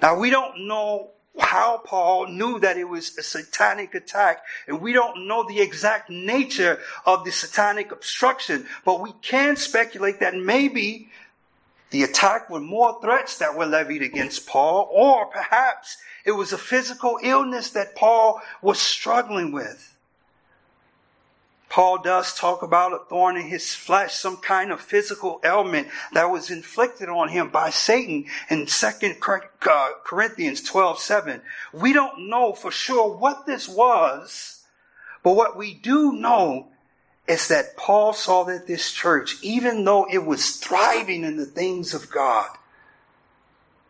Now, 0.01 0.19
we 0.19 0.29
don't 0.29 0.67
know 0.67 1.11
how 1.39 1.77
Paul 1.77 2.27
knew 2.27 2.59
that 2.59 2.77
it 2.77 2.85
was 2.85 3.17
a 3.17 3.23
satanic 3.23 3.93
attack, 3.93 4.41
and 4.67 4.81
we 4.81 4.93
don't 4.93 5.27
know 5.27 5.43
the 5.47 5.61
exact 5.61 6.09
nature 6.09 6.79
of 7.05 7.23
the 7.23 7.31
satanic 7.31 7.91
obstruction, 7.91 8.65
but 8.85 9.01
we 9.01 9.13
can 9.21 9.55
speculate 9.55 10.19
that 10.19 10.35
maybe 10.35 11.09
the 11.89 12.03
attack 12.03 12.49
were 12.49 12.59
more 12.59 12.99
threats 13.01 13.37
that 13.37 13.55
were 13.55 13.65
levied 13.65 14.01
against 14.01 14.47
Paul, 14.47 14.89
or 14.91 15.27
perhaps 15.27 15.97
it 16.25 16.31
was 16.31 16.51
a 16.51 16.57
physical 16.57 17.19
illness 17.23 17.69
that 17.71 17.95
Paul 17.95 18.41
was 18.61 18.79
struggling 18.79 19.51
with. 19.51 19.97
Paul 21.69 22.01
does 22.01 22.33
talk 22.33 22.61
about 22.61 22.93
a 22.93 22.99
thorn 23.09 23.35
in 23.37 23.47
his 23.47 23.75
flesh, 23.75 24.13
some 24.13 24.37
kind 24.37 24.71
of 24.71 24.81
physical 24.81 25.39
ailment 25.43 25.89
that 26.13 26.31
was 26.31 26.49
inflicted 26.49 27.09
on 27.09 27.29
him 27.29 27.49
by 27.49 27.69
Satan 27.69 28.25
in 28.49 28.65
2 28.65 28.87
uh, 29.27 29.89
Corinthians 30.03 30.61
12 30.63 30.99
7. 30.99 31.41
We 31.73 31.93
don't 31.93 32.29
know 32.29 32.53
for 32.53 32.71
sure 32.71 33.15
what 33.17 33.45
this 33.45 33.67
was, 33.67 34.63
but 35.23 35.35
what 35.35 35.57
we 35.57 35.73
do 35.73 36.13
know 36.13 36.69
is 37.27 37.49
that 37.49 37.75
Paul 37.75 38.13
saw 38.13 38.43
that 38.45 38.67
this 38.67 38.91
church, 38.91 39.35
even 39.41 39.83
though 39.83 40.07
it 40.09 40.25
was 40.25 40.57
thriving 40.57 41.23
in 41.23 41.37
the 41.37 41.45
things 41.45 41.93
of 41.93 42.09
God, 42.09 42.49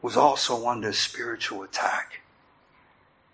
was 0.01 0.17
also 0.17 0.67
under 0.67 0.93
spiritual 0.93 1.63
attack. 1.63 2.21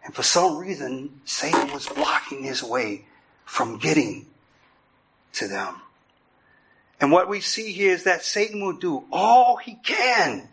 And 0.04 0.14
for 0.14 0.24
some 0.24 0.58
reason, 0.58 1.22
Satan 1.24 1.72
was 1.72 1.88
blocking 1.88 2.44
his 2.44 2.62
way 2.62 3.06
from 3.46 3.78
getting 3.78 4.28
to 5.34 5.48
them. 5.48 5.76
And 7.00 7.12
what 7.12 7.30
we 7.30 7.40
see 7.40 7.72
here 7.72 7.94
is 7.94 8.04
that 8.04 8.24
Satan 8.24 8.64
will 8.64 8.78
do 8.78 9.06
all 9.12 9.58
he 9.58 9.76
can 9.76 10.50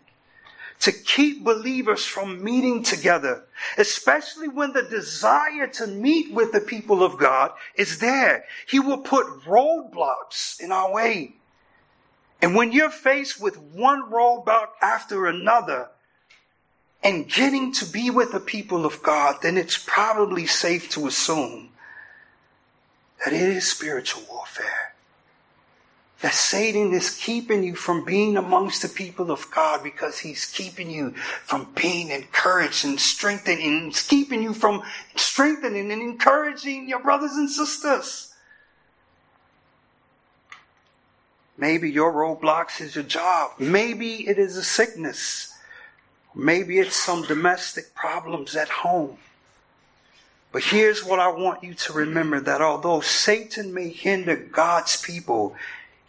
to 0.81 0.91
keep 0.91 1.43
believers 1.43 2.05
from 2.05 2.43
meeting 2.43 2.83
together, 2.83 3.45
especially 3.77 4.47
when 4.47 4.73
the 4.73 4.83
desire 4.83 5.67
to 5.67 5.87
meet 5.87 6.33
with 6.33 6.51
the 6.51 6.59
people 6.59 7.03
of 7.03 7.17
God 7.17 7.51
is 7.75 7.99
there. 7.99 8.45
He 8.67 8.79
will 8.79 8.97
put 8.97 9.27
roadblocks 9.45 10.59
in 10.59 10.71
our 10.71 10.91
way. 10.91 11.35
And 12.41 12.55
when 12.55 12.71
you're 12.71 12.89
faced 12.89 13.39
with 13.39 13.57
one 13.59 14.11
roadblock 14.11 14.69
after 14.81 15.27
another, 15.27 15.89
and 17.03 17.29
getting 17.29 17.73
to 17.73 17.85
be 17.85 18.09
with 18.09 18.31
the 18.31 18.39
people 18.39 18.85
of 18.85 19.01
God, 19.01 19.37
then 19.41 19.57
it's 19.57 19.77
probably 19.77 20.45
safe 20.45 20.89
to 20.91 21.07
assume 21.07 21.69
that 23.23 23.33
it 23.33 23.41
is 23.41 23.67
spiritual 23.67 24.23
warfare 24.29 24.90
that 26.21 26.33
Satan 26.35 26.93
is 26.93 27.09
keeping 27.09 27.63
you 27.63 27.75
from 27.75 28.05
being 28.05 28.37
amongst 28.37 28.83
the 28.83 28.87
people 28.87 29.31
of 29.31 29.49
God 29.49 29.83
because 29.83 30.19
he's 30.19 30.45
keeping 30.45 30.89
you 30.89 31.11
from 31.11 31.67
being 31.75 32.09
encouraged 32.09 32.85
and 32.85 32.99
strengthening. 32.99 33.85
He's 33.85 34.03
keeping 34.03 34.43
you 34.43 34.53
from 34.53 34.83
strengthening 35.15 35.91
and 35.91 36.01
encouraging 36.01 36.87
your 36.87 36.99
brothers 36.99 37.33
and 37.33 37.49
sisters. 37.49 38.33
Maybe 41.57 41.91
your 41.91 42.13
roadblocks 42.13 42.81
is 42.81 42.95
your 42.95 43.03
job. 43.03 43.51
Maybe 43.59 44.27
it 44.27 44.37
is 44.37 44.57
a 44.57 44.63
sickness. 44.63 45.53
Maybe 46.35 46.79
it's 46.79 46.95
some 46.95 47.23
domestic 47.23 47.93
problems 47.95 48.55
at 48.55 48.69
home. 48.69 49.17
But 50.51 50.63
here's 50.63 51.03
what 51.03 51.19
I 51.19 51.29
want 51.29 51.63
you 51.63 51.73
to 51.73 51.93
remember 51.93 52.39
that 52.41 52.61
although 52.61 53.01
Satan 53.01 53.73
may 53.73 53.89
hinder 53.89 54.35
God's 54.35 55.01
people, 55.01 55.55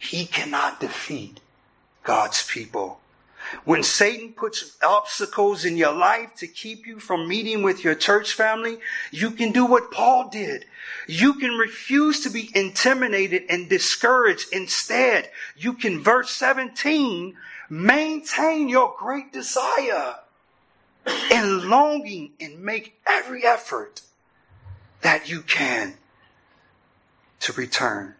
he 0.03 0.25
cannot 0.25 0.79
defeat 0.81 1.39
God's 2.03 2.45
people. 2.45 2.99
When 3.65 3.83
Satan 3.83 4.33
puts 4.33 4.77
obstacles 4.83 5.63
in 5.63 5.77
your 5.77 5.93
life 5.93 6.35
to 6.35 6.47
keep 6.47 6.85
you 6.85 6.99
from 6.99 7.27
meeting 7.27 7.61
with 7.61 7.83
your 7.83 7.95
church 7.95 8.33
family, 8.33 8.79
you 9.11 9.31
can 9.31 9.51
do 9.51 9.65
what 9.65 9.91
Paul 9.91 10.29
did. 10.29 10.65
You 11.07 11.35
can 11.35 11.51
refuse 11.51 12.21
to 12.21 12.29
be 12.29 12.51
intimidated 12.53 13.43
and 13.49 13.69
discouraged. 13.69 14.47
Instead, 14.51 15.29
you 15.55 15.73
can, 15.73 16.01
verse 16.01 16.31
17, 16.31 17.35
maintain 17.69 18.69
your 18.69 18.95
great 18.97 19.31
desire 19.31 20.15
and 21.05 21.69
longing 21.69 22.31
and 22.39 22.59
make 22.59 22.99
every 23.05 23.45
effort 23.45 24.01
that 25.01 25.29
you 25.29 25.41
can 25.41 25.95
to 27.41 27.53
return. 27.53 28.15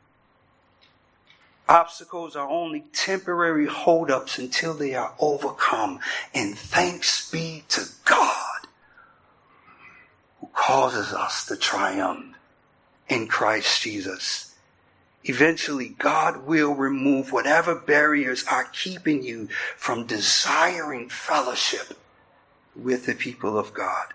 Obstacles 1.68 2.36
are 2.36 2.50
only 2.50 2.82
temporary 2.92 3.66
holdups 3.66 4.38
until 4.38 4.74
they 4.74 4.94
are 4.94 5.14
overcome. 5.20 6.00
And 6.34 6.58
thanks 6.58 7.30
be 7.32 7.64
to 7.70 7.82
God 8.06 8.68
who 10.40 10.50
causes 10.54 11.14
us 11.14 11.46
to 11.46 11.56
triumph 11.56 12.36
in 13.08 13.28
Christ 13.28 13.82
Jesus. 13.82 14.56
Eventually, 15.24 15.90
God 15.90 16.46
will 16.46 16.74
remove 16.74 17.32
whatever 17.32 17.76
barriers 17.76 18.44
are 18.52 18.66
keeping 18.66 19.24
you 19.24 19.48
from 19.78 20.06
desiring 20.06 21.08
fellowship 21.08 21.98
with 22.76 23.06
the 23.06 23.16
people 23.16 23.58
of 23.58 23.74
God. 23.74 24.08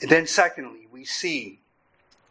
And 0.00 0.10
then 0.10 0.26
secondly, 0.28 0.86
we 0.92 1.04
see 1.04 1.58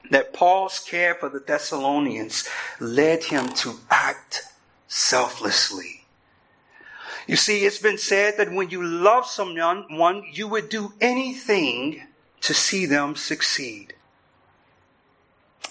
that 0.10 0.34
Paul's 0.34 0.80
care 0.80 1.16
for 1.16 1.30
the 1.30 1.40
Thessalonians 1.40 2.48
led 2.80 3.24
him 3.26 3.48
to 3.50 3.76
act 3.90 4.44
selflessly. 4.88 6.06
You 7.28 7.36
see, 7.36 7.66
it's 7.66 7.80
been 7.80 7.98
said 7.98 8.38
that 8.38 8.52
when 8.52 8.70
you 8.72 8.84
love 8.84 9.26
someone, 9.26 10.26
you 10.34 10.48
would 10.48 10.70
do 10.70 10.94
anything 11.00 12.04
to 12.42 12.54
see 12.54 12.86
them 12.86 13.16
succeed. 13.16 13.94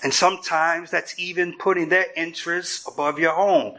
And 0.02 0.14
sometimes 0.14 0.90
that's 0.90 1.18
even 1.18 1.58
putting 1.58 1.88
their 1.88 2.06
interests 2.16 2.86
above 2.86 3.18
your 3.18 3.36
own. 3.36 3.78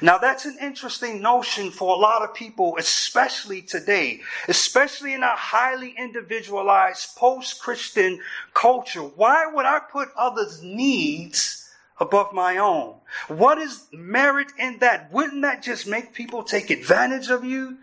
Now 0.00 0.18
that's 0.18 0.44
an 0.44 0.56
interesting 0.60 1.20
notion 1.22 1.70
for 1.70 1.94
a 1.94 1.98
lot 1.98 2.22
of 2.22 2.34
people, 2.34 2.76
especially 2.78 3.62
today, 3.62 4.20
especially 4.46 5.14
in 5.14 5.22
a 5.22 5.36
highly 5.36 5.94
individualized 5.98 7.16
post-Christian 7.16 8.20
culture. 8.54 9.02
Why 9.02 9.46
would 9.46 9.66
I 9.66 9.80
put 9.80 10.08
others' 10.16 10.62
needs 10.62 11.70
above 12.00 12.32
my 12.32 12.58
own? 12.58 12.94
What 13.28 13.58
is 13.58 13.84
merit 13.92 14.52
in 14.58 14.78
that? 14.78 15.12
Wouldn't 15.12 15.42
that 15.42 15.62
just 15.62 15.86
make 15.86 16.12
people 16.12 16.42
take 16.42 16.70
advantage 16.70 17.28
of 17.28 17.44
you? 17.44 17.78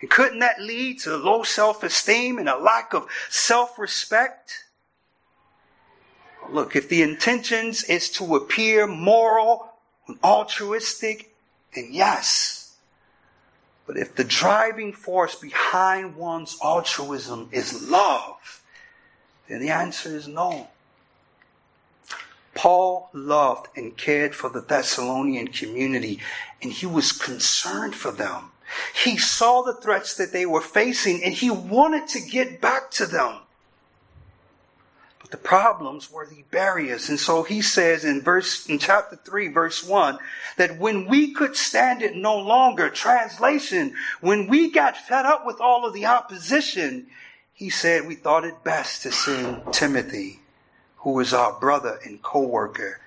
And 0.00 0.10
couldn't 0.10 0.40
that 0.40 0.60
lead 0.60 1.00
to 1.00 1.16
low 1.16 1.42
self-esteem 1.42 2.38
and 2.38 2.48
a 2.48 2.58
lack 2.58 2.92
of 2.92 3.06
self-respect? 3.30 4.64
Look, 6.50 6.76
if 6.76 6.88
the 6.88 7.02
intentions 7.02 7.84
is 7.84 8.10
to 8.10 8.36
appear 8.36 8.86
moral 8.86 9.71
altruistic, 10.22 11.34
then 11.74 11.88
yes. 11.90 12.76
But 13.86 13.96
if 13.96 14.14
the 14.14 14.24
driving 14.24 14.92
force 14.92 15.34
behind 15.34 16.16
one's 16.16 16.56
altruism 16.62 17.48
is 17.52 17.88
love, 17.88 18.62
then 19.48 19.60
the 19.60 19.70
answer 19.70 20.14
is 20.14 20.28
no. 20.28 20.68
Paul 22.54 23.08
loved 23.12 23.68
and 23.76 23.96
cared 23.96 24.34
for 24.34 24.50
the 24.50 24.60
Thessalonian 24.60 25.48
community, 25.48 26.20
and 26.60 26.72
he 26.72 26.86
was 26.86 27.12
concerned 27.12 27.94
for 27.94 28.12
them. 28.12 28.50
He 28.94 29.18
saw 29.18 29.62
the 29.62 29.74
threats 29.74 30.16
that 30.16 30.32
they 30.32 30.46
were 30.46 30.60
facing, 30.60 31.22
and 31.24 31.34
he 31.34 31.50
wanted 31.50 32.08
to 32.08 32.20
get 32.20 32.60
back 32.60 32.90
to 32.92 33.06
them 33.06 33.40
the 35.32 35.38
problems 35.38 36.12
were 36.12 36.26
the 36.26 36.44
barriers. 36.50 37.08
And 37.08 37.18
so 37.18 37.42
he 37.42 37.62
says 37.62 38.04
in 38.04 38.20
verse, 38.20 38.68
in 38.68 38.78
chapter 38.78 39.16
3, 39.16 39.48
verse 39.48 39.82
1, 39.82 40.18
that 40.58 40.78
when 40.78 41.08
we 41.08 41.32
could 41.32 41.56
stand 41.56 42.02
it 42.02 42.14
no 42.14 42.38
longer, 42.38 42.90
translation, 42.90 43.94
when 44.20 44.46
we 44.46 44.70
got 44.70 44.94
fed 44.94 45.24
up 45.24 45.46
with 45.46 45.58
all 45.58 45.86
of 45.86 45.94
the 45.94 46.04
opposition, 46.04 47.06
he 47.54 47.70
said 47.70 48.06
we 48.06 48.14
thought 48.14 48.44
it 48.44 48.62
best 48.62 49.02
to 49.02 49.10
send 49.10 49.72
Timothy, 49.72 50.40
who 50.98 51.18
is 51.18 51.32
our 51.32 51.58
brother 51.58 51.98
and 52.04 52.20
co-worker 52.20 53.00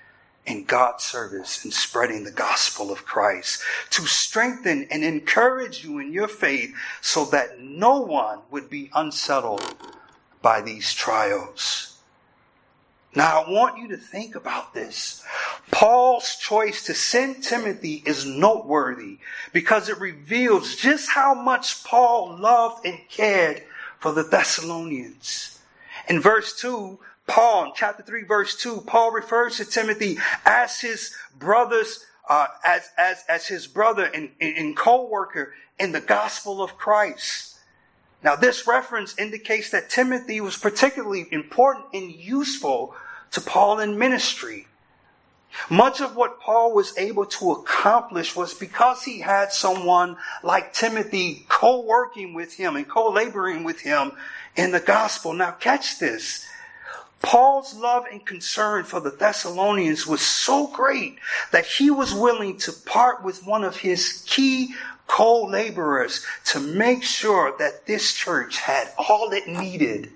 in 0.44 0.64
God's 0.64 1.04
service 1.04 1.62
and 1.62 1.72
spreading 1.72 2.24
the 2.24 2.32
gospel 2.32 2.90
of 2.90 3.06
Christ, 3.06 3.62
to 3.90 4.02
strengthen 4.02 4.88
and 4.90 5.04
encourage 5.04 5.84
you 5.84 6.00
in 6.00 6.12
your 6.12 6.28
faith 6.28 6.74
so 7.00 7.24
that 7.26 7.60
no 7.60 8.00
one 8.00 8.40
would 8.50 8.68
be 8.68 8.90
unsettled 8.94 9.76
by 10.42 10.60
these 10.60 10.92
trials. 10.92 11.95
Now, 13.16 13.42
I 13.42 13.50
want 13.50 13.78
you 13.78 13.88
to 13.88 13.96
think 13.96 14.34
about 14.34 14.74
this. 14.74 15.24
Paul's 15.70 16.36
choice 16.36 16.84
to 16.84 16.92
send 16.92 17.42
Timothy 17.42 18.02
is 18.04 18.26
noteworthy 18.26 19.18
because 19.54 19.88
it 19.88 19.98
reveals 19.98 20.76
just 20.76 21.08
how 21.08 21.32
much 21.32 21.82
Paul 21.82 22.36
loved 22.38 22.84
and 22.84 22.98
cared 23.08 23.62
for 23.98 24.12
the 24.12 24.22
Thessalonians. 24.22 25.58
In 26.10 26.20
verse 26.20 26.60
2, 26.60 26.98
Paul, 27.26 27.64
in 27.64 27.72
chapter 27.74 28.02
3, 28.02 28.24
verse 28.24 28.54
2, 28.54 28.82
Paul 28.86 29.12
refers 29.12 29.56
to 29.56 29.64
Timothy 29.64 30.18
as 30.44 30.78
his 30.78 31.16
brother's, 31.38 32.04
uh, 32.28 32.48
as, 32.62 32.90
as, 32.98 33.24
as 33.30 33.46
his 33.46 33.66
brother 33.66 34.04
and, 34.04 34.28
and 34.42 34.76
co-worker 34.76 35.54
in 35.80 35.92
the 35.92 36.02
gospel 36.02 36.62
of 36.62 36.76
Christ. 36.76 37.58
Now, 38.22 38.36
this 38.36 38.66
reference 38.66 39.18
indicates 39.18 39.70
that 39.70 39.88
Timothy 39.88 40.42
was 40.42 40.58
particularly 40.58 41.26
important 41.30 41.86
and 41.94 42.12
useful 42.12 42.94
to 43.32 43.40
Paul 43.40 43.80
in 43.80 43.98
ministry. 43.98 44.66
Much 45.70 46.00
of 46.00 46.16
what 46.16 46.40
Paul 46.40 46.74
was 46.74 46.96
able 46.98 47.26
to 47.26 47.52
accomplish 47.52 48.36
was 48.36 48.54
because 48.54 49.04
he 49.04 49.20
had 49.20 49.52
someone 49.52 50.16
like 50.42 50.72
Timothy 50.72 51.46
co-working 51.48 52.34
with 52.34 52.54
him 52.54 52.76
and 52.76 52.88
co-laboring 52.88 53.64
with 53.64 53.80
him 53.80 54.12
in 54.54 54.70
the 54.70 54.80
gospel. 54.80 55.32
Now 55.32 55.52
catch 55.52 55.98
this. 55.98 56.46
Paul's 57.22 57.74
love 57.74 58.04
and 58.10 58.24
concern 58.24 58.84
for 58.84 59.00
the 59.00 59.10
Thessalonians 59.10 60.06
was 60.06 60.20
so 60.20 60.66
great 60.68 61.18
that 61.50 61.66
he 61.66 61.90
was 61.90 62.14
willing 62.14 62.58
to 62.58 62.72
part 62.72 63.24
with 63.24 63.46
one 63.46 63.64
of 63.64 63.78
his 63.78 64.22
key 64.26 64.74
co-laborers 65.06 66.24
to 66.44 66.60
make 66.60 67.02
sure 67.02 67.56
that 67.58 67.86
this 67.86 68.12
church 68.12 68.58
had 68.58 68.92
all 68.98 69.32
it 69.32 69.48
needed 69.48 70.12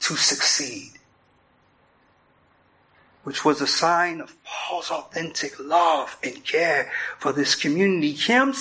to 0.00 0.16
succeed. 0.16 0.97
Which 3.24 3.44
was 3.44 3.60
a 3.60 3.66
sign 3.66 4.20
of 4.20 4.36
Paul's 4.44 4.90
authentic 4.90 5.58
love 5.58 6.16
and 6.22 6.44
care 6.44 6.90
for 7.18 7.32
this 7.32 7.54
community. 7.54 8.12
Him, 8.12 8.54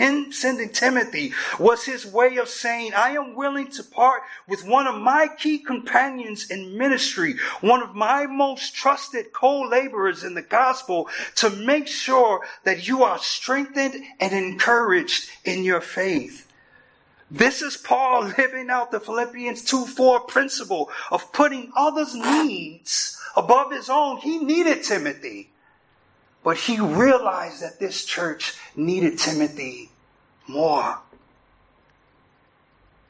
him 0.00 0.32
sending 0.32 0.70
Timothy 0.70 1.34
was 1.58 1.84
his 1.84 2.06
way 2.06 2.38
of 2.38 2.48
saying, 2.48 2.94
I 2.94 3.10
am 3.10 3.34
willing 3.34 3.70
to 3.72 3.82
part 3.84 4.22
with 4.48 4.64
one 4.64 4.86
of 4.86 5.00
my 5.00 5.28
key 5.38 5.58
companions 5.58 6.50
in 6.50 6.78
ministry, 6.78 7.34
one 7.60 7.82
of 7.82 7.94
my 7.94 8.26
most 8.26 8.74
trusted 8.74 9.32
co-laborers 9.32 10.24
in 10.24 10.34
the 10.34 10.42
gospel 10.42 11.10
to 11.36 11.50
make 11.50 11.86
sure 11.86 12.40
that 12.64 12.88
you 12.88 13.02
are 13.02 13.18
strengthened 13.18 14.02
and 14.18 14.32
encouraged 14.32 15.28
in 15.44 15.62
your 15.62 15.82
faith. 15.82 16.50
This 17.30 17.60
is 17.62 17.76
Paul 17.76 18.32
living 18.38 18.70
out 18.70 18.90
the 18.90 18.98
Philippians 18.98 19.62
2 19.64 19.86
4 19.86 20.20
principle 20.20 20.90
of 21.10 21.32
putting 21.32 21.70
others' 21.76 22.14
needs 22.14 23.19
above 23.36 23.72
his 23.72 23.88
own. 23.88 24.18
He 24.18 24.38
needed 24.38 24.82
Timothy. 24.82 25.50
But 26.42 26.56
he 26.56 26.80
realized 26.80 27.62
that 27.62 27.78
this 27.78 28.04
church 28.04 28.54
needed 28.74 29.18
Timothy 29.18 29.90
more. 30.46 30.98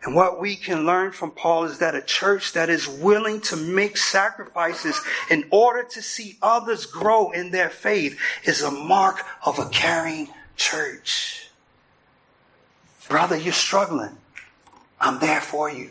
And 0.02 0.14
what 0.14 0.40
we 0.40 0.56
can 0.56 0.86
learn 0.86 1.12
from 1.12 1.30
Paul 1.30 1.64
is 1.64 1.78
that 1.78 1.94
a 1.94 2.00
church 2.00 2.54
that 2.54 2.70
is 2.70 2.88
willing 2.88 3.40
to 3.42 3.56
make 3.56 3.98
sacrifices 3.98 5.00
in 5.30 5.44
order 5.50 5.82
to 5.82 6.02
see 6.02 6.38
others 6.40 6.86
grow 6.86 7.30
in 7.32 7.50
their 7.50 7.68
faith 7.68 8.18
is 8.44 8.62
a 8.62 8.70
mark 8.70 9.24
of 9.44 9.58
a 9.58 9.68
caring 9.68 10.28
church. 10.56 11.50
Brother, 13.08 13.36
you're 13.36 13.52
struggling. 13.52 14.16
I'm 15.00 15.18
there 15.18 15.40
for 15.40 15.70
you. 15.70 15.90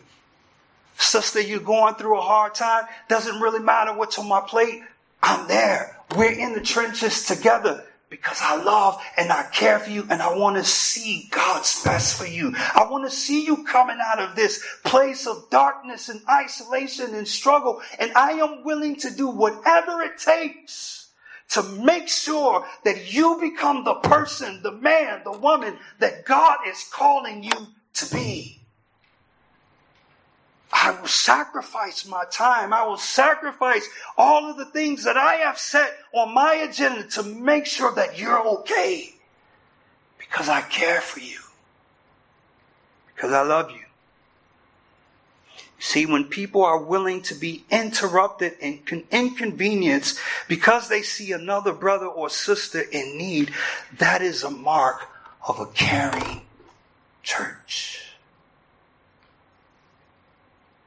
Sister, 1.00 1.40
you're 1.40 1.60
going 1.62 1.96
through 1.96 2.18
a 2.18 2.22
hard 2.22 2.54
time. 2.54 2.86
Doesn't 3.08 3.40
really 3.40 3.62
matter 3.62 3.94
what's 3.96 4.20
on 4.20 4.28
my 4.28 4.42
plate. 4.42 4.84
I'm 5.24 5.48
there. 5.48 5.98
We're 6.16 6.32
in 6.32 6.54
the 6.54 6.62
trenches 6.62 7.26
together 7.26 7.86
because 8.10 8.40
I 8.42 8.62
love 8.62 9.02
and 9.18 9.32
I 9.32 9.44
care 9.44 9.80
for 9.80 9.90
you 9.90 10.06
and 10.10 10.22
I 10.22 10.36
want 10.36 10.58
to 10.58 10.64
see 10.64 11.30
God's 11.32 11.84
best 11.84 12.18
for 12.18 12.26
you. 12.26 12.54
I 12.56 12.88
want 12.90 13.10
to 13.10 13.16
see 13.16 13.46
you 13.46 13.64
coming 13.64 13.98
out 14.04 14.20
of 14.20 14.36
this 14.36 14.64
place 14.84 15.26
of 15.26 15.50
darkness 15.50 16.10
and 16.10 16.22
isolation 16.30 17.16
and 17.16 17.28
struggle. 17.28 17.82
And 17.98 18.12
I 18.14 18.32
am 18.32 18.64
willing 18.64 18.98
to 18.98 19.10
do 19.10 19.30
whatever 19.30 20.02
it 20.02 20.18
takes 20.18 21.10
to 21.52 21.64
make 21.64 22.10
sure 22.10 22.66
that 22.84 23.14
you 23.14 23.38
become 23.40 23.84
the 23.84 23.96
person, 23.96 24.62
the 24.64 24.72
man, 24.72 25.22
the 25.24 25.38
woman 25.38 25.78
that 26.00 26.26
God 26.26 26.58
is 26.68 26.88
calling 26.92 27.44
you 27.44 27.68
to 27.94 28.14
be. 28.14 28.60
I 30.90 31.00
will 31.00 31.08
sacrifice 31.08 32.08
my 32.08 32.24
time. 32.32 32.74
I 32.74 32.84
will 32.84 32.98
sacrifice 32.98 33.88
all 34.18 34.50
of 34.50 34.58
the 34.58 34.66
things 34.66 35.04
that 35.04 35.18
I 35.18 35.36
have 35.36 35.60
set 35.60 35.92
on 36.14 36.34
my 36.34 36.56
agenda 36.56 37.04
to 37.10 37.22
make 37.22 37.68
sure 37.68 37.94
that 37.94 38.18
you're 38.18 38.48
okay. 38.60 39.14
Because 40.18 40.50
I 40.50 40.62
care 40.62 41.00
for 41.00 41.20
you. 41.20 41.42
Because 43.14 43.34
I 43.34 43.44
love 43.44 43.70
you. 43.70 43.84
See, 45.78 46.08
when 46.08 46.24
people 46.24 46.66
are 46.66 46.82
willing 46.82 47.22
to 47.24 47.36
be 47.36 47.64
interrupted 47.70 48.56
and 48.60 48.80
inconvenienced 49.12 50.20
because 50.48 50.90
they 50.90 51.04
see 51.04 51.32
another 51.32 51.72
brother 51.72 52.08
or 52.08 52.32
sister 52.32 52.82
in 52.82 53.16
need, 53.16 53.52
that 54.00 54.24
is 54.24 54.44
a 54.44 54.50
mark 54.50 55.08
of 55.48 55.60
a 55.60 55.68
caring 55.68 56.42
church. 57.22 58.09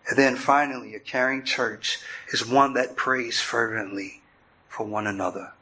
And 0.08 0.18
then 0.18 0.36
finally, 0.36 0.94
a 0.94 1.00
caring 1.00 1.44
church 1.44 2.00
is 2.32 2.46
one 2.46 2.74
that 2.74 2.96
prays 2.96 3.40
fervently 3.40 4.22
for 4.68 4.84
one 4.84 5.06
another. 5.06 5.52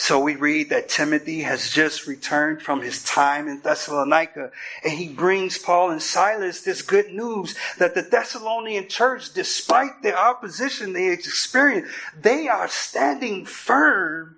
So 0.00 0.20
we 0.20 0.36
read 0.36 0.70
that 0.70 0.88
Timothy 0.88 1.40
has 1.40 1.70
just 1.70 2.06
returned 2.06 2.62
from 2.62 2.82
his 2.82 3.02
time 3.02 3.48
in 3.48 3.60
Thessalonica 3.60 4.52
and 4.84 4.92
he 4.92 5.08
brings 5.08 5.58
Paul 5.58 5.90
and 5.90 6.00
Silas 6.00 6.62
this 6.62 6.82
good 6.82 7.12
news 7.12 7.56
that 7.78 7.94
the 7.94 8.02
Thessalonian 8.02 8.88
church, 8.88 9.34
despite 9.34 10.02
the 10.02 10.16
opposition 10.16 10.92
they 10.92 11.08
experienced, 11.10 11.92
they 12.18 12.46
are 12.46 12.68
standing 12.68 13.44
firm 13.44 14.36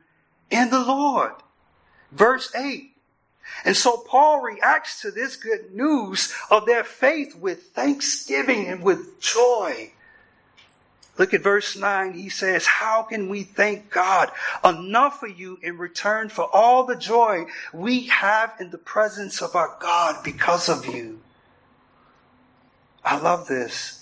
in 0.50 0.70
the 0.70 0.80
Lord. 0.80 1.35
Verse 2.11 2.50
8. 2.56 2.89
And 3.64 3.76
so 3.76 3.96
Paul 3.98 4.40
reacts 4.40 5.02
to 5.02 5.10
this 5.10 5.36
good 5.36 5.74
news 5.74 6.34
of 6.50 6.66
their 6.66 6.84
faith 6.84 7.34
with 7.34 7.68
thanksgiving 7.68 8.66
and 8.66 8.82
with 8.82 9.20
joy. 9.20 9.92
Look 11.18 11.34
at 11.34 11.42
verse 11.42 11.76
9. 11.76 12.14
He 12.14 12.30
says, 12.30 12.64
How 12.64 13.02
can 13.02 13.28
we 13.28 13.42
thank 13.42 13.90
God 13.90 14.30
enough 14.64 15.20
for 15.20 15.26
you 15.26 15.58
in 15.62 15.76
return 15.76 16.30
for 16.30 16.48
all 16.50 16.84
the 16.84 16.96
joy 16.96 17.44
we 17.74 18.06
have 18.06 18.54
in 18.58 18.70
the 18.70 18.78
presence 18.78 19.42
of 19.42 19.54
our 19.54 19.76
God 19.80 20.24
because 20.24 20.68
of 20.68 20.86
you? 20.86 21.20
I 23.04 23.18
love 23.18 23.48
this 23.48 23.99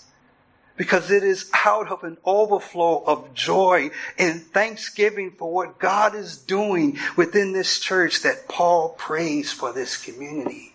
because 0.79 1.11
it 1.11 1.25
is 1.25 1.51
out 1.65 1.91
of 1.91 2.05
an 2.05 2.15
overflow 2.23 3.03
of 3.05 3.33
joy 3.33 3.91
and 4.17 4.41
thanksgiving 4.41 5.29
for 5.29 5.51
what 5.51 5.77
God 5.77 6.15
is 6.15 6.37
doing 6.37 6.97
within 7.17 7.51
this 7.51 7.81
church 7.81 8.21
that 8.21 8.47
Paul 8.47 8.95
prays 8.97 9.51
for 9.51 9.73
this 9.73 9.97
community. 9.97 10.73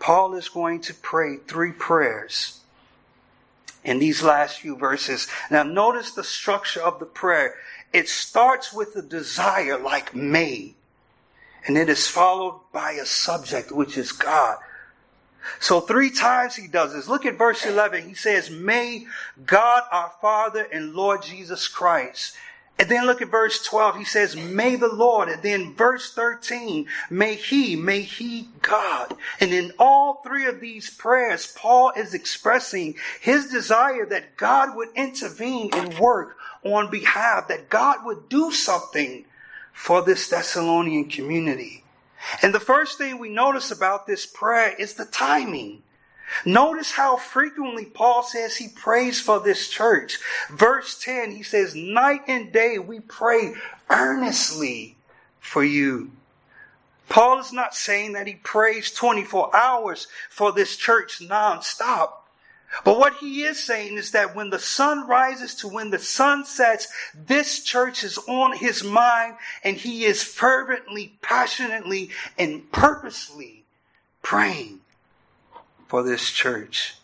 Paul 0.00 0.34
is 0.34 0.48
going 0.48 0.80
to 0.82 0.94
pray 0.94 1.36
three 1.36 1.70
prayers 1.70 2.58
in 3.84 4.00
these 4.00 4.24
last 4.24 4.58
few 4.58 4.74
verses. 4.74 5.28
Now 5.48 5.62
notice 5.62 6.10
the 6.10 6.24
structure 6.24 6.82
of 6.82 6.98
the 6.98 7.06
prayer. 7.06 7.54
It 7.92 8.08
starts 8.08 8.72
with 8.72 8.96
a 8.96 9.02
desire 9.02 9.78
like 9.78 10.16
may, 10.16 10.74
and 11.64 11.78
it 11.78 11.88
is 11.88 12.08
followed 12.08 12.60
by 12.72 12.94
a 12.94 13.06
subject, 13.06 13.70
which 13.70 13.96
is 13.96 14.10
God. 14.10 14.58
So 15.60 15.80
three 15.80 16.10
times 16.10 16.56
he 16.56 16.66
does 16.66 16.92
this. 16.92 17.08
Look 17.08 17.26
at 17.26 17.38
verse 17.38 17.64
11. 17.64 18.08
He 18.08 18.14
says, 18.14 18.50
May 18.50 19.06
God 19.44 19.82
our 19.90 20.12
Father 20.20 20.66
and 20.72 20.94
Lord 20.94 21.22
Jesus 21.22 21.68
Christ. 21.68 22.36
And 22.80 22.88
then 22.88 23.06
look 23.06 23.20
at 23.20 23.28
verse 23.28 23.64
12. 23.64 23.96
He 23.96 24.04
says, 24.04 24.36
May 24.36 24.76
the 24.76 24.92
Lord. 24.92 25.28
And 25.28 25.42
then 25.42 25.74
verse 25.74 26.14
13, 26.14 26.86
May 27.10 27.34
He, 27.34 27.74
may 27.74 28.02
He 28.02 28.48
God. 28.62 29.16
And 29.40 29.52
in 29.52 29.72
all 29.80 30.20
three 30.22 30.46
of 30.46 30.60
these 30.60 30.88
prayers, 30.88 31.52
Paul 31.56 31.92
is 31.96 32.14
expressing 32.14 32.94
his 33.20 33.50
desire 33.50 34.06
that 34.06 34.36
God 34.36 34.76
would 34.76 34.90
intervene 34.94 35.70
and 35.72 35.98
work 35.98 36.36
on 36.62 36.90
behalf, 36.90 37.48
that 37.48 37.68
God 37.68 38.04
would 38.04 38.28
do 38.28 38.52
something 38.52 39.24
for 39.72 40.02
this 40.02 40.28
Thessalonian 40.28 41.08
community. 41.08 41.82
And 42.42 42.54
the 42.54 42.60
first 42.60 42.98
thing 42.98 43.18
we 43.18 43.28
notice 43.28 43.70
about 43.70 44.06
this 44.06 44.26
prayer 44.26 44.74
is 44.78 44.94
the 44.94 45.04
timing. 45.04 45.82
Notice 46.44 46.92
how 46.92 47.16
frequently 47.16 47.86
Paul 47.86 48.22
says 48.22 48.56
he 48.56 48.68
prays 48.68 49.20
for 49.20 49.40
this 49.40 49.68
church. 49.68 50.18
Verse 50.50 50.98
10, 51.00 51.32
he 51.32 51.42
says, 51.42 51.74
Night 51.74 52.22
and 52.26 52.52
day 52.52 52.78
we 52.78 53.00
pray 53.00 53.54
earnestly 53.88 54.96
for 55.40 55.64
you. 55.64 56.12
Paul 57.08 57.38
is 57.40 57.52
not 57.52 57.74
saying 57.74 58.12
that 58.12 58.26
he 58.26 58.34
prays 58.34 58.92
24 58.92 59.56
hours 59.56 60.08
for 60.28 60.52
this 60.52 60.76
church 60.76 61.20
nonstop. 61.20 62.10
But 62.84 62.98
what 62.98 63.14
he 63.14 63.42
is 63.42 63.62
saying 63.62 63.96
is 63.96 64.10
that 64.10 64.36
when 64.36 64.50
the 64.50 64.58
sun 64.58 65.06
rises 65.06 65.54
to 65.56 65.68
when 65.68 65.90
the 65.90 65.98
sun 65.98 66.44
sets, 66.44 66.88
this 67.14 67.62
church 67.64 68.04
is 68.04 68.18
on 68.28 68.56
his 68.56 68.84
mind 68.84 69.36
and 69.64 69.76
he 69.76 70.04
is 70.04 70.22
fervently, 70.22 71.18
passionately, 71.22 72.10
and 72.38 72.70
purposely 72.70 73.64
praying 74.22 74.80
for 75.86 76.02
this 76.02 76.30
church. 76.30 76.96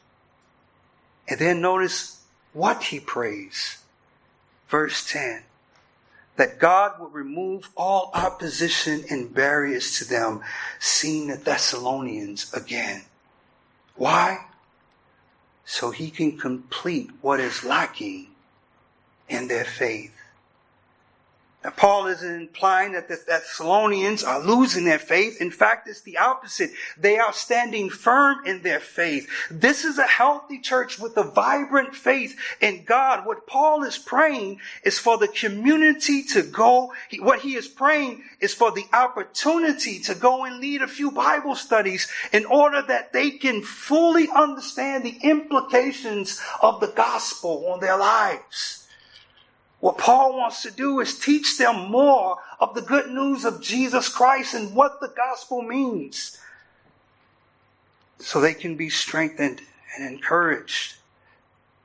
And 1.28 1.40
then 1.40 1.60
notice 1.60 2.22
what 2.52 2.84
he 2.84 3.00
prays. 3.00 3.78
Verse 4.68 5.10
10 5.10 5.44
that 6.36 6.58
God 6.58 6.98
will 6.98 7.08
remove 7.10 7.70
all 7.76 8.10
opposition 8.12 9.04
and 9.08 9.32
barriers 9.32 9.98
to 9.98 10.04
them, 10.04 10.40
seeing 10.80 11.28
the 11.28 11.36
Thessalonians 11.36 12.52
again. 12.52 13.02
Why? 13.94 14.46
So 15.64 15.90
he 15.90 16.10
can 16.10 16.38
complete 16.38 17.10
what 17.20 17.40
is 17.40 17.64
lacking 17.64 18.28
in 19.28 19.48
their 19.48 19.64
faith. 19.64 20.12
Now, 21.64 21.70
Paul 21.70 22.08
is 22.08 22.22
implying 22.22 22.92
that 22.92 23.08
the 23.08 23.18
Thessalonians 23.26 24.22
are 24.22 24.38
losing 24.38 24.84
their 24.84 24.98
faith. 24.98 25.40
In 25.40 25.50
fact, 25.50 25.88
it's 25.88 26.02
the 26.02 26.18
opposite. 26.18 26.70
They 26.98 27.18
are 27.18 27.32
standing 27.32 27.88
firm 27.88 28.44
in 28.44 28.60
their 28.60 28.80
faith. 28.80 29.30
This 29.50 29.86
is 29.86 29.98
a 29.98 30.06
healthy 30.06 30.58
church 30.58 30.98
with 30.98 31.16
a 31.16 31.22
vibrant 31.22 31.94
faith 31.94 32.38
in 32.60 32.84
God. 32.84 33.24
What 33.24 33.46
Paul 33.46 33.82
is 33.82 33.96
praying 33.96 34.60
is 34.84 34.98
for 34.98 35.16
the 35.16 35.28
community 35.28 36.22
to 36.24 36.42
go. 36.42 36.92
What 37.20 37.40
he 37.40 37.56
is 37.56 37.66
praying 37.66 38.24
is 38.40 38.52
for 38.52 38.70
the 38.70 38.84
opportunity 38.92 40.00
to 40.00 40.14
go 40.14 40.44
and 40.44 40.60
lead 40.60 40.82
a 40.82 40.86
few 40.86 41.10
Bible 41.10 41.54
studies 41.54 42.08
in 42.30 42.44
order 42.44 42.82
that 42.82 43.14
they 43.14 43.30
can 43.30 43.62
fully 43.62 44.28
understand 44.36 45.02
the 45.02 45.16
implications 45.22 46.42
of 46.60 46.80
the 46.80 46.88
gospel 46.88 47.68
on 47.68 47.80
their 47.80 47.96
lives. 47.96 48.83
What 49.84 49.98
Paul 49.98 50.38
wants 50.38 50.62
to 50.62 50.70
do 50.70 51.00
is 51.00 51.18
teach 51.18 51.58
them 51.58 51.90
more 51.90 52.38
of 52.58 52.74
the 52.74 52.80
good 52.80 53.10
news 53.10 53.44
of 53.44 53.60
Jesus 53.60 54.08
Christ 54.08 54.54
and 54.54 54.74
what 54.74 54.98
the 54.98 55.12
gospel 55.14 55.60
means 55.60 56.38
so 58.18 58.40
they 58.40 58.54
can 58.54 58.78
be 58.78 58.88
strengthened 58.88 59.60
and 59.94 60.10
encouraged. 60.10 60.94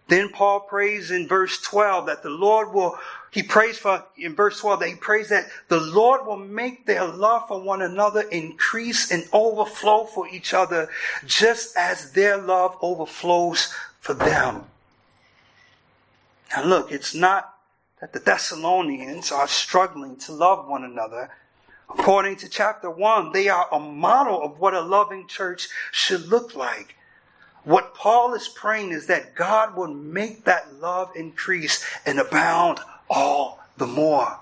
Then 0.08 0.30
Paul 0.30 0.62
prays 0.62 1.12
in 1.12 1.28
verse 1.28 1.60
12 1.62 2.06
that 2.06 2.24
the 2.24 2.30
Lord 2.30 2.72
will, 2.72 2.98
he 3.32 3.44
prays 3.44 3.78
for, 3.78 4.06
in 4.16 4.34
verse 4.34 4.62
12, 4.62 4.80
that 4.80 4.88
he 4.88 4.96
prays 4.96 5.28
that 5.28 5.50
the 5.68 5.82
Lord 5.82 6.26
will 6.26 6.38
make 6.38 6.86
their 6.86 7.06
love 7.06 7.50
for 7.50 7.62
one 7.62 7.82
another 7.82 8.22
increase 8.22 9.12
and 9.12 9.28
overflow 9.34 10.06
for 10.06 10.26
each 10.30 10.54
other, 10.54 10.88
just 11.26 11.76
as 11.76 12.14
their 12.14 12.38
love 12.38 12.78
overflows 12.82 13.74
for 14.00 14.14
them. 14.14 14.64
Now 16.56 16.64
look, 16.64 16.94
it's 16.94 17.14
not 17.14 17.59
that 18.02 18.14
the 18.14 18.20
Thessalonians 18.20 19.32
are 19.32 19.48
struggling 19.48 20.16
to 20.18 20.32
love 20.32 20.68
one 20.68 20.84
another. 20.84 21.32
According 21.90 22.38
to 22.38 22.50
chapter 22.50 22.90
1, 22.90 23.32
they 23.32 23.50
are 23.50 23.68
a 23.72 23.80
model 23.80 24.42
of 24.42 24.60
what 24.60 24.74
a 24.74 24.82
loving 24.82 25.28
church 25.28 25.68
should 25.92 26.28
look 26.28 26.56
like. 26.56 26.96
What 27.64 27.94
Paul 27.94 28.34
is 28.34 28.48
praying 28.48 28.92
is 28.92 29.08
that 29.08 29.36
God 29.36 29.76
will 29.76 29.94
make 29.94 30.46
that 30.46 30.76
love 30.76 31.12
increase 31.16 31.86
and 32.06 32.20
abound 32.20 32.80
all 33.10 33.60
the 33.78 33.88
more. 33.88 34.40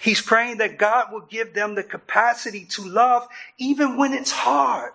He's 0.00 0.20
praying 0.20 0.58
that 0.58 0.78
God 0.78 1.12
will 1.12 1.22
give 1.22 1.54
them 1.54 1.74
the 1.74 1.82
capacity 1.82 2.66
to 2.66 2.84
love 2.84 3.26
even 3.58 3.96
when 3.96 4.12
it's 4.12 4.30
hard. 4.30 4.92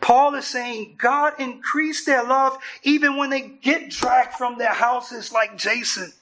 Paul 0.00 0.34
is 0.34 0.46
saying 0.46 0.96
God 0.98 1.34
increased 1.38 2.06
their 2.06 2.24
love 2.24 2.58
even 2.82 3.16
when 3.16 3.30
they 3.30 3.40
get 3.40 3.90
dragged 3.90 4.34
from 4.34 4.58
their 4.58 4.72
houses 4.72 5.32
like 5.32 5.56
Jason. 5.56 6.12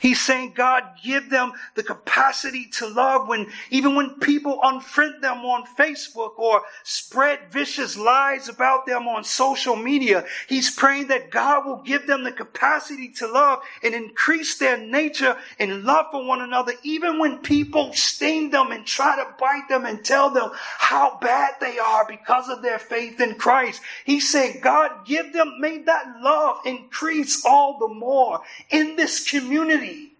He's 0.00 0.20
saying, 0.20 0.52
God, 0.54 0.82
give 1.02 1.30
them 1.30 1.52
the 1.74 1.82
capacity 1.82 2.66
to 2.74 2.86
love 2.86 3.28
when, 3.28 3.46
even 3.70 3.94
when 3.94 4.18
people 4.20 4.60
unfriend 4.62 5.20
them 5.20 5.38
on 5.38 5.64
Facebook 5.78 6.38
or 6.38 6.62
spread 6.82 7.50
vicious 7.50 7.96
lies 7.96 8.48
about 8.48 8.86
them 8.86 9.08
on 9.08 9.24
social 9.24 9.76
media. 9.76 10.24
He's 10.48 10.74
praying 10.74 11.08
that 11.08 11.30
God 11.30 11.66
will 11.66 11.82
give 11.82 12.06
them 12.06 12.24
the 12.24 12.32
capacity 12.32 13.08
to 13.16 13.26
love 13.26 13.60
and 13.82 13.94
increase 13.94 14.58
their 14.58 14.76
nature 14.76 15.36
and 15.58 15.84
love 15.84 16.06
for 16.10 16.24
one 16.24 16.40
another, 16.40 16.72
even 16.82 17.18
when 17.18 17.38
people 17.38 17.92
sting 17.92 18.50
them 18.50 18.72
and 18.72 18.86
try 18.86 19.16
to 19.16 19.34
bite 19.38 19.68
them 19.68 19.84
and 19.84 20.04
tell 20.04 20.30
them 20.30 20.50
how 20.54 21.18
bad 21.20 21.54
they 21.60 21.78
are 21.78 22.06
because 22.06 22.48
of 22.48 22.62
their 22.62 22.78
faith 22.78 23.20
in 23.20 23.34
Christ. 23.34 23.80
He's 24.04 24.30
saying, 24.30 24.60
God, 24.62 25.06
give 25.06 25.32
them, 25.32 25.60
may 25.60 25.78
that 25.78 26.20
love 26.20 26.58
increase 26.64 27.44
all 27.44 27.78
the 27.78 27.88
more 27.88 28.40
in 28.70 28.96
this 28.96 29.28
community 29.28 29.75
community. 29.76 30.12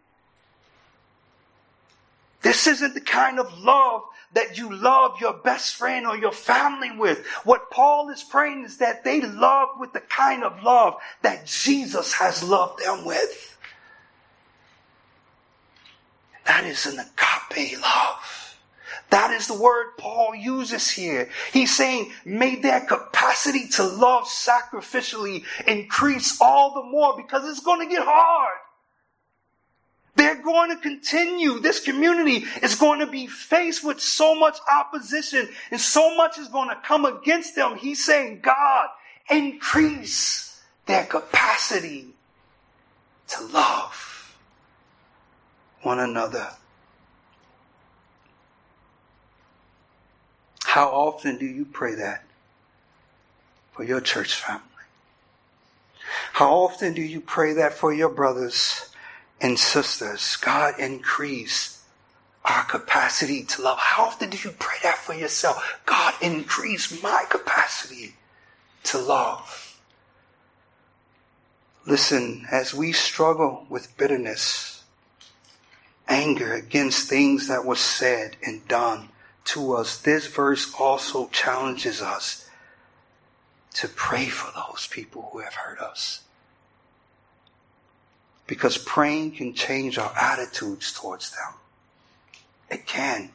This 2.42 2.66
isn't 2.66 2.94
the 2.94 3.00
kind 3.00 3.40
of 3.40 3.58
love 3.58 4.04
that 4.34 4.58
you 4.58 4.72
love 4.72 5.20
your 5.20 5.32
best 5.32 5.74
friend 5.74 6.06
or 6.06 6.16
your 6.16 6.32
family 6.32 6.90
with. 6.96 7.26
What 7.44 7.70
Paul 7.70 8.10
is 8.10 8.22
praying 8.22 8.64
is 8.64 8.78
that 8.78 9.02
they 9.02 9.20
love 9.20 9.70
with 9.78 9.92
the 9.92 10.00
kind 10.00 10.44
of 10.44 10.62
love 10.62 10.96
that 11.22 11.46
Jesus 11.46 12.12
has 12.14 12.44
loved 12.44 12.84
them 12.84 13.04
with. 13.04 13.58
That 16.44 16.64
is 16.64 16.86
an 16.86 17.00
agape 17.00 17.80
love. 17.80 18.56
That 19.10 19.32
is 19.32 19.48
the 19.48 19.60
word 19.60 19.96
Paul 19.98 20.34
uses 20.34 20.90
here. 20.90 21.28
He's 21.52 21.74
saying, 21.74 22.12
may 22.24 22.56
their 22.60 22.80
capacity 22.80 23.68
to 23.70 23.84
love 23.84 24.24
sacrificially 24.24 25.44
increase 25.66 26.40
all 26.40 26.74
the 26.74 26.82
more 26.82 27.16
because 27.16 27.48
it's 27.48 27.64
going 27.64 27.80
to 27.80 27.92
get 27.92 28.04
hard. 28.04 28.58
They're 30.16 30.42
going 30.42 30.70
to 30.70 30.76
continue. 30.76 31.60
This 31.60 31.78
community 31.80 32.46
is 32.62 32.74
going 32.74 33.00
to 33.00 33.06
be 33.06 33.26
faced 33.26 33.84
with 33.84 34.00
so 34.00 34.34
much 34.34 34.58
opposition 34.74 35.48
and 35.70 35.80
so 35.80 36.16
much 36.16 36.38
is 36.38 36.48
going 36.48 36.70
to 36.70 36.76
come 36.82 37.04
against 37.04 37.54
them. 37.54 37.76
He's 37.76 38.04
saying, 38.04 38.40
God, 38.42 38.88
increase 39.30 40.60
their 40.86 41.04
capacity 41.04 42.14
to 43.28 43.44
love 43.44 44.36
one 45.82 46.00
another. 46.00 46.48
How 50.64 50.88
often 50.88 51.38
do 51.38 51.46
you 51.46 51.64
pray 51.64 51.94
that 51.94 52.24
for 53.72 53.84
your 53.84 54.00
church 54.00 54.34
family? 54.34 54.62
How 56.32 56.52
often 56.52 56.94
do 56.94 57.02
you 57.02 57.20
pray 57.20 57.54
that 57.54 57.74
for 57.74 57.92
your 57.92 58.08
brothers 58.08 58.90
and 59.40 59.58
sisters, 59.58 60.36
God 60.36 60.78
increase 60.78 61.82
our 62.44 62.64
capacity 62.64 63.42
to 63.42 63.62
love. 63.62 63.78
How 63.78 64.04
often 64.04 64.30
do 64.30 64.38
you 64.38 64.54
pray 64.58 64.76
that 64.82 64.98
for 64.98 65.14
yourself? 65.14 65.80
God 65.84 66.14
increase 66.22 67.02
my 67.02 67.24
capacity 67.28 68.14
to 68.84 68.98
love. 68.98 69.80
Listen, 71.86 72.46
as 72.50 72.74
we 72.74 72.92
struggle 72.92 73.66
with 73.68 73.96
bitterness, 73.96 74.82
anger 76.08 76.52
against 76.52 77.08
things 77.08 77.48
that 77.48 77.64
were 77.64 77.76
said 77.76 78.36
and 78.44 78.66
done 78.68 79.08
to 79.44 79.74
us, 79.74 79.98
this 79.98 80.26
verse 80.26 80.72
also 80.78 81.28
challenges 81.28 82.00
us 82.00 82.48
to 83.74 83.88
pray 83.88 84.26
for 84.26 84.50
those 84.52 84.88
people 84.90 85.28
who 85.32 85.38
have 85.38 85.54
hurt 85.54 85.78
us. 85.78 86.22
Because 88.46 88.78
praying 88.78 89.32
can 89.32 89.54
change 89.54 89.98
our 89.98 90.12
attitudes 90.16 90.92
towards 90.92 91.30
them. 91.30 91.54
It 92.70 92.86
can. 92.86 93.30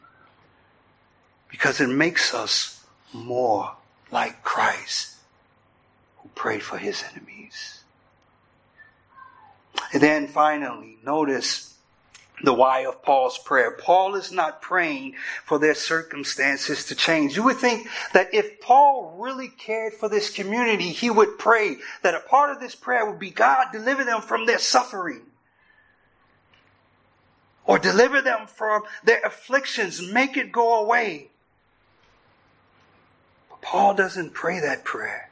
Because 1.50 1.80
it 1.80 1.88
makes 1.88 2.32
us 2.34 2.84
more 3.12 3.72
like 4.10 4.42
Christ 4.42 5.16
who 6.18 6.28
prayed 6.34 6.62
for 6.62 6.78
his 6.78 7.04
enemies. 7.12 7.82
And 9.92 10.02
then 10.02 10.28
finally, 10.28 10.98
notice 11.04 11.71
the 12.42 12.52
why 12.52 12.86
of 12.86 13.02
Paul's 13.02 13.38
prayer. 13.38 13.72
Paul 13.72 14.14
is 14.14 14.32
not 14.32 14.62
praying 14.62 15.14
for 15.44 15.58
their 15.58 15.74
circumstances 15.74 16.86
to 16.86 16.94
change. 16.94 17.36
You 17.36 17.44
would 17.44 17.58
think 17.58 17.88
that 18.12 18.34
if 18.34 18.60
Paul 18.60 19.16
really 19.18 19.48
cared 19.48 19.94
for 19.94 20.08
this 20.08 20.30
community, 20.30 20.90
he 20.90 21.10
would 21.10 21.38
pray 21.38 21.76
that 22.02 22.14
a 22.14 22.20
part 22.20 22.50
of 22.50 22.60
this 22.60 22.74
prayer 22.74 23.08
would 23.08 23.18
be 23.18 23.30
God 23.30 23.66
deliver 23.72 24.04
them 24.04 24.20
from 24.20 24.46
their 24.46 24.58
suffering. 24.58 25.22
Or 27.64 27.78
deliver 27.78 28.20
them 28.20 28.46
from 28.46 28.82
their 29.04 29.20
afflictions, 29.20 30.02
make 30.02 30.36
it 30.36 30.50
go 30.50 30.82
away. 30.82 31.28
But 33.48 33.62
Paul 33.62 33.94
doesn't 33.94 34.34
pray 34.34 34.58
that 34.60 34.84
prayer. 34.84 35.31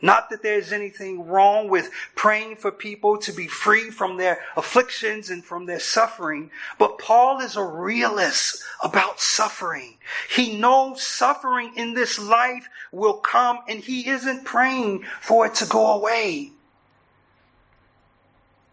Not 0.00 0.30
that 0.30 0.42
there's 0.42 0.72
anything 0.72 1.26
wrong 1.26 1.68
with 1.68 1.90
praying 2.14 2.56
for 2.56 2.70
people 2.70 3.18
to 3.18 3.32
be 3.32 3.48
free 3.48 3.90
from 3.90 4.16
their 4.16 4.40
afflictions 4.56 5.30
and 5.30 5.44
from 5.44 5.66
their 5.66 5.80
suffering, 5.80 6.50
but 6.78 6.98
Paul 6.98 7.40
is 7.40 7.56
a 7.56 7.64
realist 7.64 8.62
about 8.82 9.20
suffering. 9.20 9.96
He 10.30 10.56
knows 10.56 11.02
suffering 11.02 11.72
in 11.74 11.94
this 11.94 12.18
life 12.18 12.68
will 12.92 13.14
come 13.14 13.58
and 13.68 13.80
he 13.80 14.08
isn't 14.08 14.44
praying 14.44 15.04
for 15.20 15.46
it 15.46 15.54
to 15.56 15.66
go 15.66 15.94
away. 15.94 16.52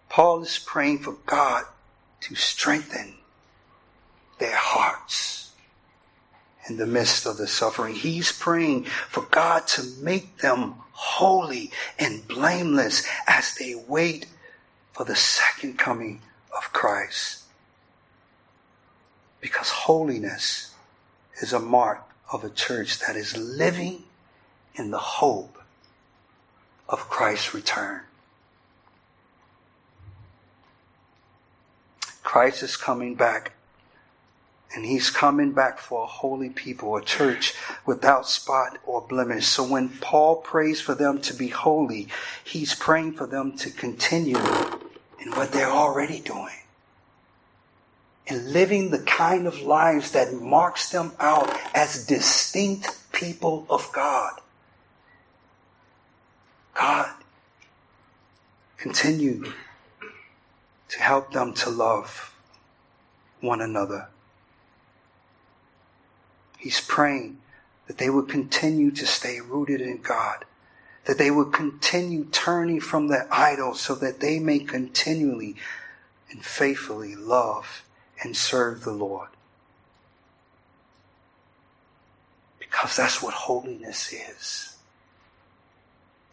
Paul 0.10 0.44
is 0.44 0.60
praying 0.60 1.00
for 1.00 1.18
God 1.26 1.66
to 2.22 2.36
strengthen 2.36 3.16
their 4.38 4.56
hearts 4.56 5.45
in 6.70 6.78
the 6.78 6.86
midst 6.86 7.26
of 7.26 7.38
the 7.38 7.48
suffering. 7.48 7.96
He's 7.96 8.32
praying 8.32 8.86
for 8.86 9.22
God 9.32 9.68
to 9.68 9.84
make 10.02 10.38
them 10.38 10.76
holy 10.92 11.72
and 12.00 12.28
blameless 12.28 13.06
as 13.28 13.56
they 13.56 13.76
wait 13.88 14.28
for 14.94 15.04
the 15.04 15.16
second 15.16 15.78
coming 15.78 16.22
of 16.56 16.72
Christ. 16.74 17.44
Because 19.42 19.70
holiness 19.70 20.74
is 21.42 21.54
a 21.54 21.60
mark 21.60 22.02
of 22.32 22.44
a 22.44 22.50
church 22.50 23.00
that 23.00 23.16
is 23.16 23.38
living 23.38 24.04
in 24.76 24.92
the 24.92 24.98
hope 24.98 25.62
of 26.88 27.10
Christ's 27.10 27.54
return. 27.54 28.02
Christ 32.24 32.64
is 32.64 32.76
coming 32.76 33.16
back. 33.16 33.54
And 34.76 34.86
he's 34.86 35.10
coming 35.10 35.54
back 35.54 35.80
for 35.80 36.04
a 36.04 36.06
holy 36.06 36.50
people, 36.50 36.98
a 36.98 37.02
church 37.02 37.54
without 37.86 38.28
spot 38.28 38.78
or 38.86 39.00
blemish. 39.00 39.48
So 39.48 39.64
when 39.64 39.88
Paul 39.88 40.36
prays 40.36 40.82
for 40.82 40.94
them 40.94 41.22
to 41.22 41.34
be 41.34 41.48
holy, 41.48 42.10
he's 42.44 42.76
praying 42.76 43.14
for 43.14 43.26
them 43.26 43.56
to 43.60 43.72
continue 43.72 44.38
in 44.38 45.32
what 45.32 45.54
they're 45.54 45.72
already 45.72 46.20
doing. 46.20 46.58
And 48.28 48.52
living 48.52 48.90
the 48.90 49.00
kind 49.00 49.48
of 49.48 49.62
lives 49.62 50.12
that 50.12 50.34
marks 50.34 50.90
them 50.90 51.14
out 51.22 51.58
as 51.74 52.06
distinct 52.06 53.12
people 53.14 53.66
of 53.70 53.90
God. 53.94 54.42
God, 56.74 57.14
continue 58.76 59.54
to 60.90 61.00
help 61.00 61.32
them 61.32 61.54
to 61.54 61.70
love 61.70 62.36
one 63.40 63.62
another. 63.62 64.10
He's 66.66 66.82
praying 66.82 67.38
that 67.86 68.00
they 68.00 68.10
would 68.10 68.28
continue 68.28 68.90
to 68.90 69.06
stay 69.06 69.40
rooted 69.40 69.82
in 69.82 70.02
God, 70.02 70.46
that 71.06 71.20
they 71.20 71.30
would 71.30 71.54
continue 71.54 72.26
turning 72.32 72.82
from 72.82 73.08
their 73.08 73.28
idols 73.32 73.80
so 73.82 73.94
that 73.94 74.20
they 74.20 74.40
may 74.40 74.58
continually 74.58 75.58
and 76.32 76.44
faithfully 76.44 77.14
love 77.16 77.84
and 78.24 78.36
serve 78.36 78.84
the 78.84 78.94
Lord. 78.94 79.30
Because 82.58 82.96
that's 82.96 83.22
what 83.22 83.36
holiness 83.36 84.12
is. 84.12 84.76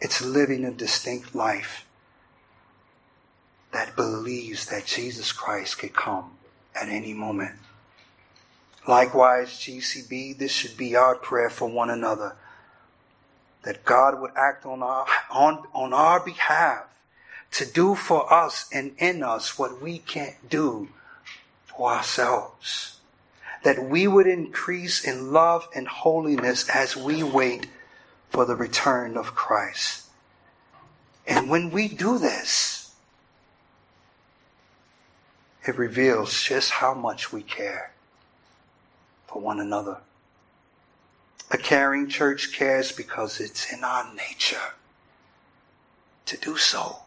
It's 0.00 0.22
living 0.22 0.64
a 0.64 0.70
distinct 0.70 1.34
life 1.34 1.84
that 3.74 3.96
believes 3.96 4.64
that 4.70 4.86
Jesus 4.86 5.30
Christ 5.30 5.76
could 5.76 5.92
come 5.92 6.30
at 6.74 6.88
any 6.88 7.12
moment. 7.12 7.56
Likewise, 8.86 9.50
GCB, 9.50 10.38
this 10.38 10.50
should 10.50 10.76
be 10.76 10.96
our 10.96 11.14
prayer 11.14 11.50
for 11.50 11.68
one 11.68 11.90
another. 11.90 12.34
That 13.64 13.84
God 13.84 14.20
would 14.20 14.32
act 14.36 14.66
on 14.66 14.82
our, 14.82 15.06
on, 15.30 15.64
on 15.72 15.92
our 15.92 16.18
behalf 16.18 16.84
to 17.52 17.64
do 17.64 17.94
for 17.94 18.32
us 18.32 18.68
and 18.72 18.92
in 18.98 19.22
us 19.22 19.58
what 19.58 19.80
we 19.80 19.98
can't 19.98 20.50
do 20.50 20.88
for 21.66 21.92
ourselves. 21.92 22.98
That 23.62 23.84
we 23.84 24.08
would 24.08 24.26
increase 24.26 25.04
in 25.04 25.32
love 25.32 25.68
and 25.76 25.86
holiness 25.86 26.68
as 26.68 26.96
we 26.96 27.22
wait 27.22 27.68
for 28.30 28.44
the 28.44 28.56
return 28.56 29.16
of 29.16 29.36
Christ. 29.36 30.06
And 31.24 31.48
when 31.48 31.70
we 31.70 31.86
do 31.86 32.18
this, 32.18 32.92
it 35.64 35.78
reveals 35.78 36.42
just 36.42 36.70
how 36.72 36.94
much 36.94 37.32
we 37.32 37.42
care 37.42 37.91
for 39.32 39.40
one 39.40 39.60
another. 39.60 39.98
A 41.50 41.58
caring 41.58 42.08
church 42.08 42.52
cares 42.52 42.92
because 42.92 43.40
it's 43.40 43.72
in 43.72 43.84
our 43.84 44.12
nature 44.14 44.74
to 46.26 46.36
do 46.36 46.56
so. 46.56 46.98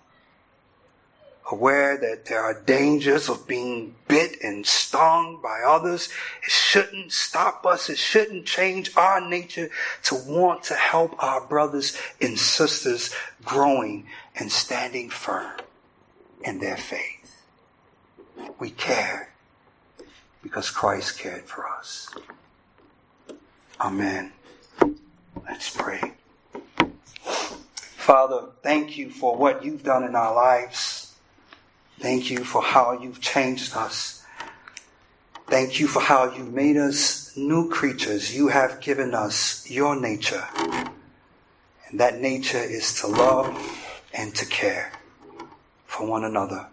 Aware 1.51 1.97
that 1.97 2.25
there 2.25 2.41
are 2.41 2.59
dangers 2.59 3.29
of 3.29 3.47
being 3.47 3.95
bit 4.07 4.41
and 4.41 4.65
stung 4.65 5.39
by 5.43 5.61
others, 5.65 6.09
it 6.43 6.49
shouldn't 6.49 7.11
stop 7.11 7.65
us. 7.67 7.87
It 7.87 7.99
shouldn't 7.99 8.47
change 8.47 8.95
our 8.97 9.21
nature 9.21 9.69
to 10.03 10.15
want 10.15 10.63
to 10.63 10.73
help 10.73 11.21
our 11.23 11.45
brothers 11.45 11.95
and 12.19 12.39
sisters 12.39 13.13
growing 13.43 14.07
and 14.35 14.51
standing 14.51 15.11
firm 15.11 15.51
in 16.43 16.59
their 16.59 16.77
faith. 16.77 17.43
We 18.57 18.71
care 18.71 19.34
because 20.45 20.69
Christ 20.69 21.17
cared 21.17 21.45
for 21.45 21.67
us. 21.67 22.07
Amen. 23.81 24.31
Let's 25.43 25.75
pray. 25.75 26.13
Father, 27.63 28.49
thank 28.61 28.95
you 28.95 29.09
for 29.09 29.35
what 29.35 29.65
you've 29.65 29.81
done 29.81 30.03
in 30.03 30.15
our 30.15 30.35
lives. 30.35 31.15
Thank 31.99 32.29
you 32.29 32.43
for 32.43 32.61
how 32.61 32.91
you've 33.01 33.19
changed 33.19 33.75
us. 33.75 34.23
Thank 35.47 35.79
you 35.79 35.87
for 35.87 35.99
how 35.99 36.31
you've 36.31 36.53
made 36.53 36.77
us 36.77 37.35
new 37.35 37.67
creatures. 37.71 38.35
You 38.35 38.49
have 38.49 38.81
given 38.81 39.15
us 39.15 39.67
your 39.67 39.99
nature. 39.99 40.43
And 41.89 41.99
that 41.99 42.21
nature 42.21 42.61
is 42.61 43.01
to 43.01 43.07
love 43.07 43.49
and 44.13 44.35
to 44.35 44.45
care 44.45 44.91
for 45.87 46.05
one 46.05 46.23
another. 46.23 46.67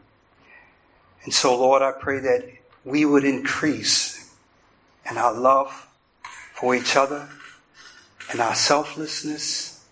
And 1.24 1.32
so, 1.32 1.56
Lord, 1.58 1.80
I 1.80 1.92
pray 1.92 2.18
that 2.18 2.62
we 2.85 3.05
would 3.05 3.25
increase 3.25 4.35
in 5.09 5.18
our 5.18 5.33
love 5.33 5.88
for 6.55 6.75
each 6.75 6.97
other, 6.97 7.29
in 8.33 8.40
our 8.40 8.55
selflessness, 8.55 9.85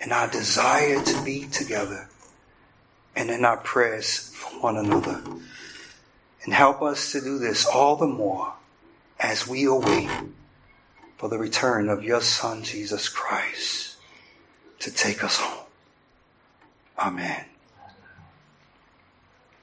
in 0.00 0.12
our 0.12 0.28
desire 0.28 1.02
to 1.02 1.22
be 1.24 1.46
together, 1.46 2.08
and 3.16 3.30
in 3.30 3.44
our 3.44 3.56
prayers 3.58 4.30
for 4.34 4.60
one 4.60 4.76
another. 4.76 5.22
And 6.44 6.52
help 6.52 6.82
us 6.82 7.12
to 7.12 7.20
do 7.20 7.38
this 7.38 7.64
all 7.64 7.96
the 7.96 8.06
more 8.06 8.52
as 9.18 9.46
we 9.46 9.64
await 9.64 10.10
for 11.16 11.28
the 11.28 11.38
return 11.38 11.88
of 11.88 12.04
your 12.04 12.20
Son, 12.20 12.62
Jesus 12.62 13.08
Christ, 13.08 13.96
to 14.80 14.90
take 14.90 15.24
us 15.24 15.38
home. 15.38 15.64
Amen. 16.98 17.46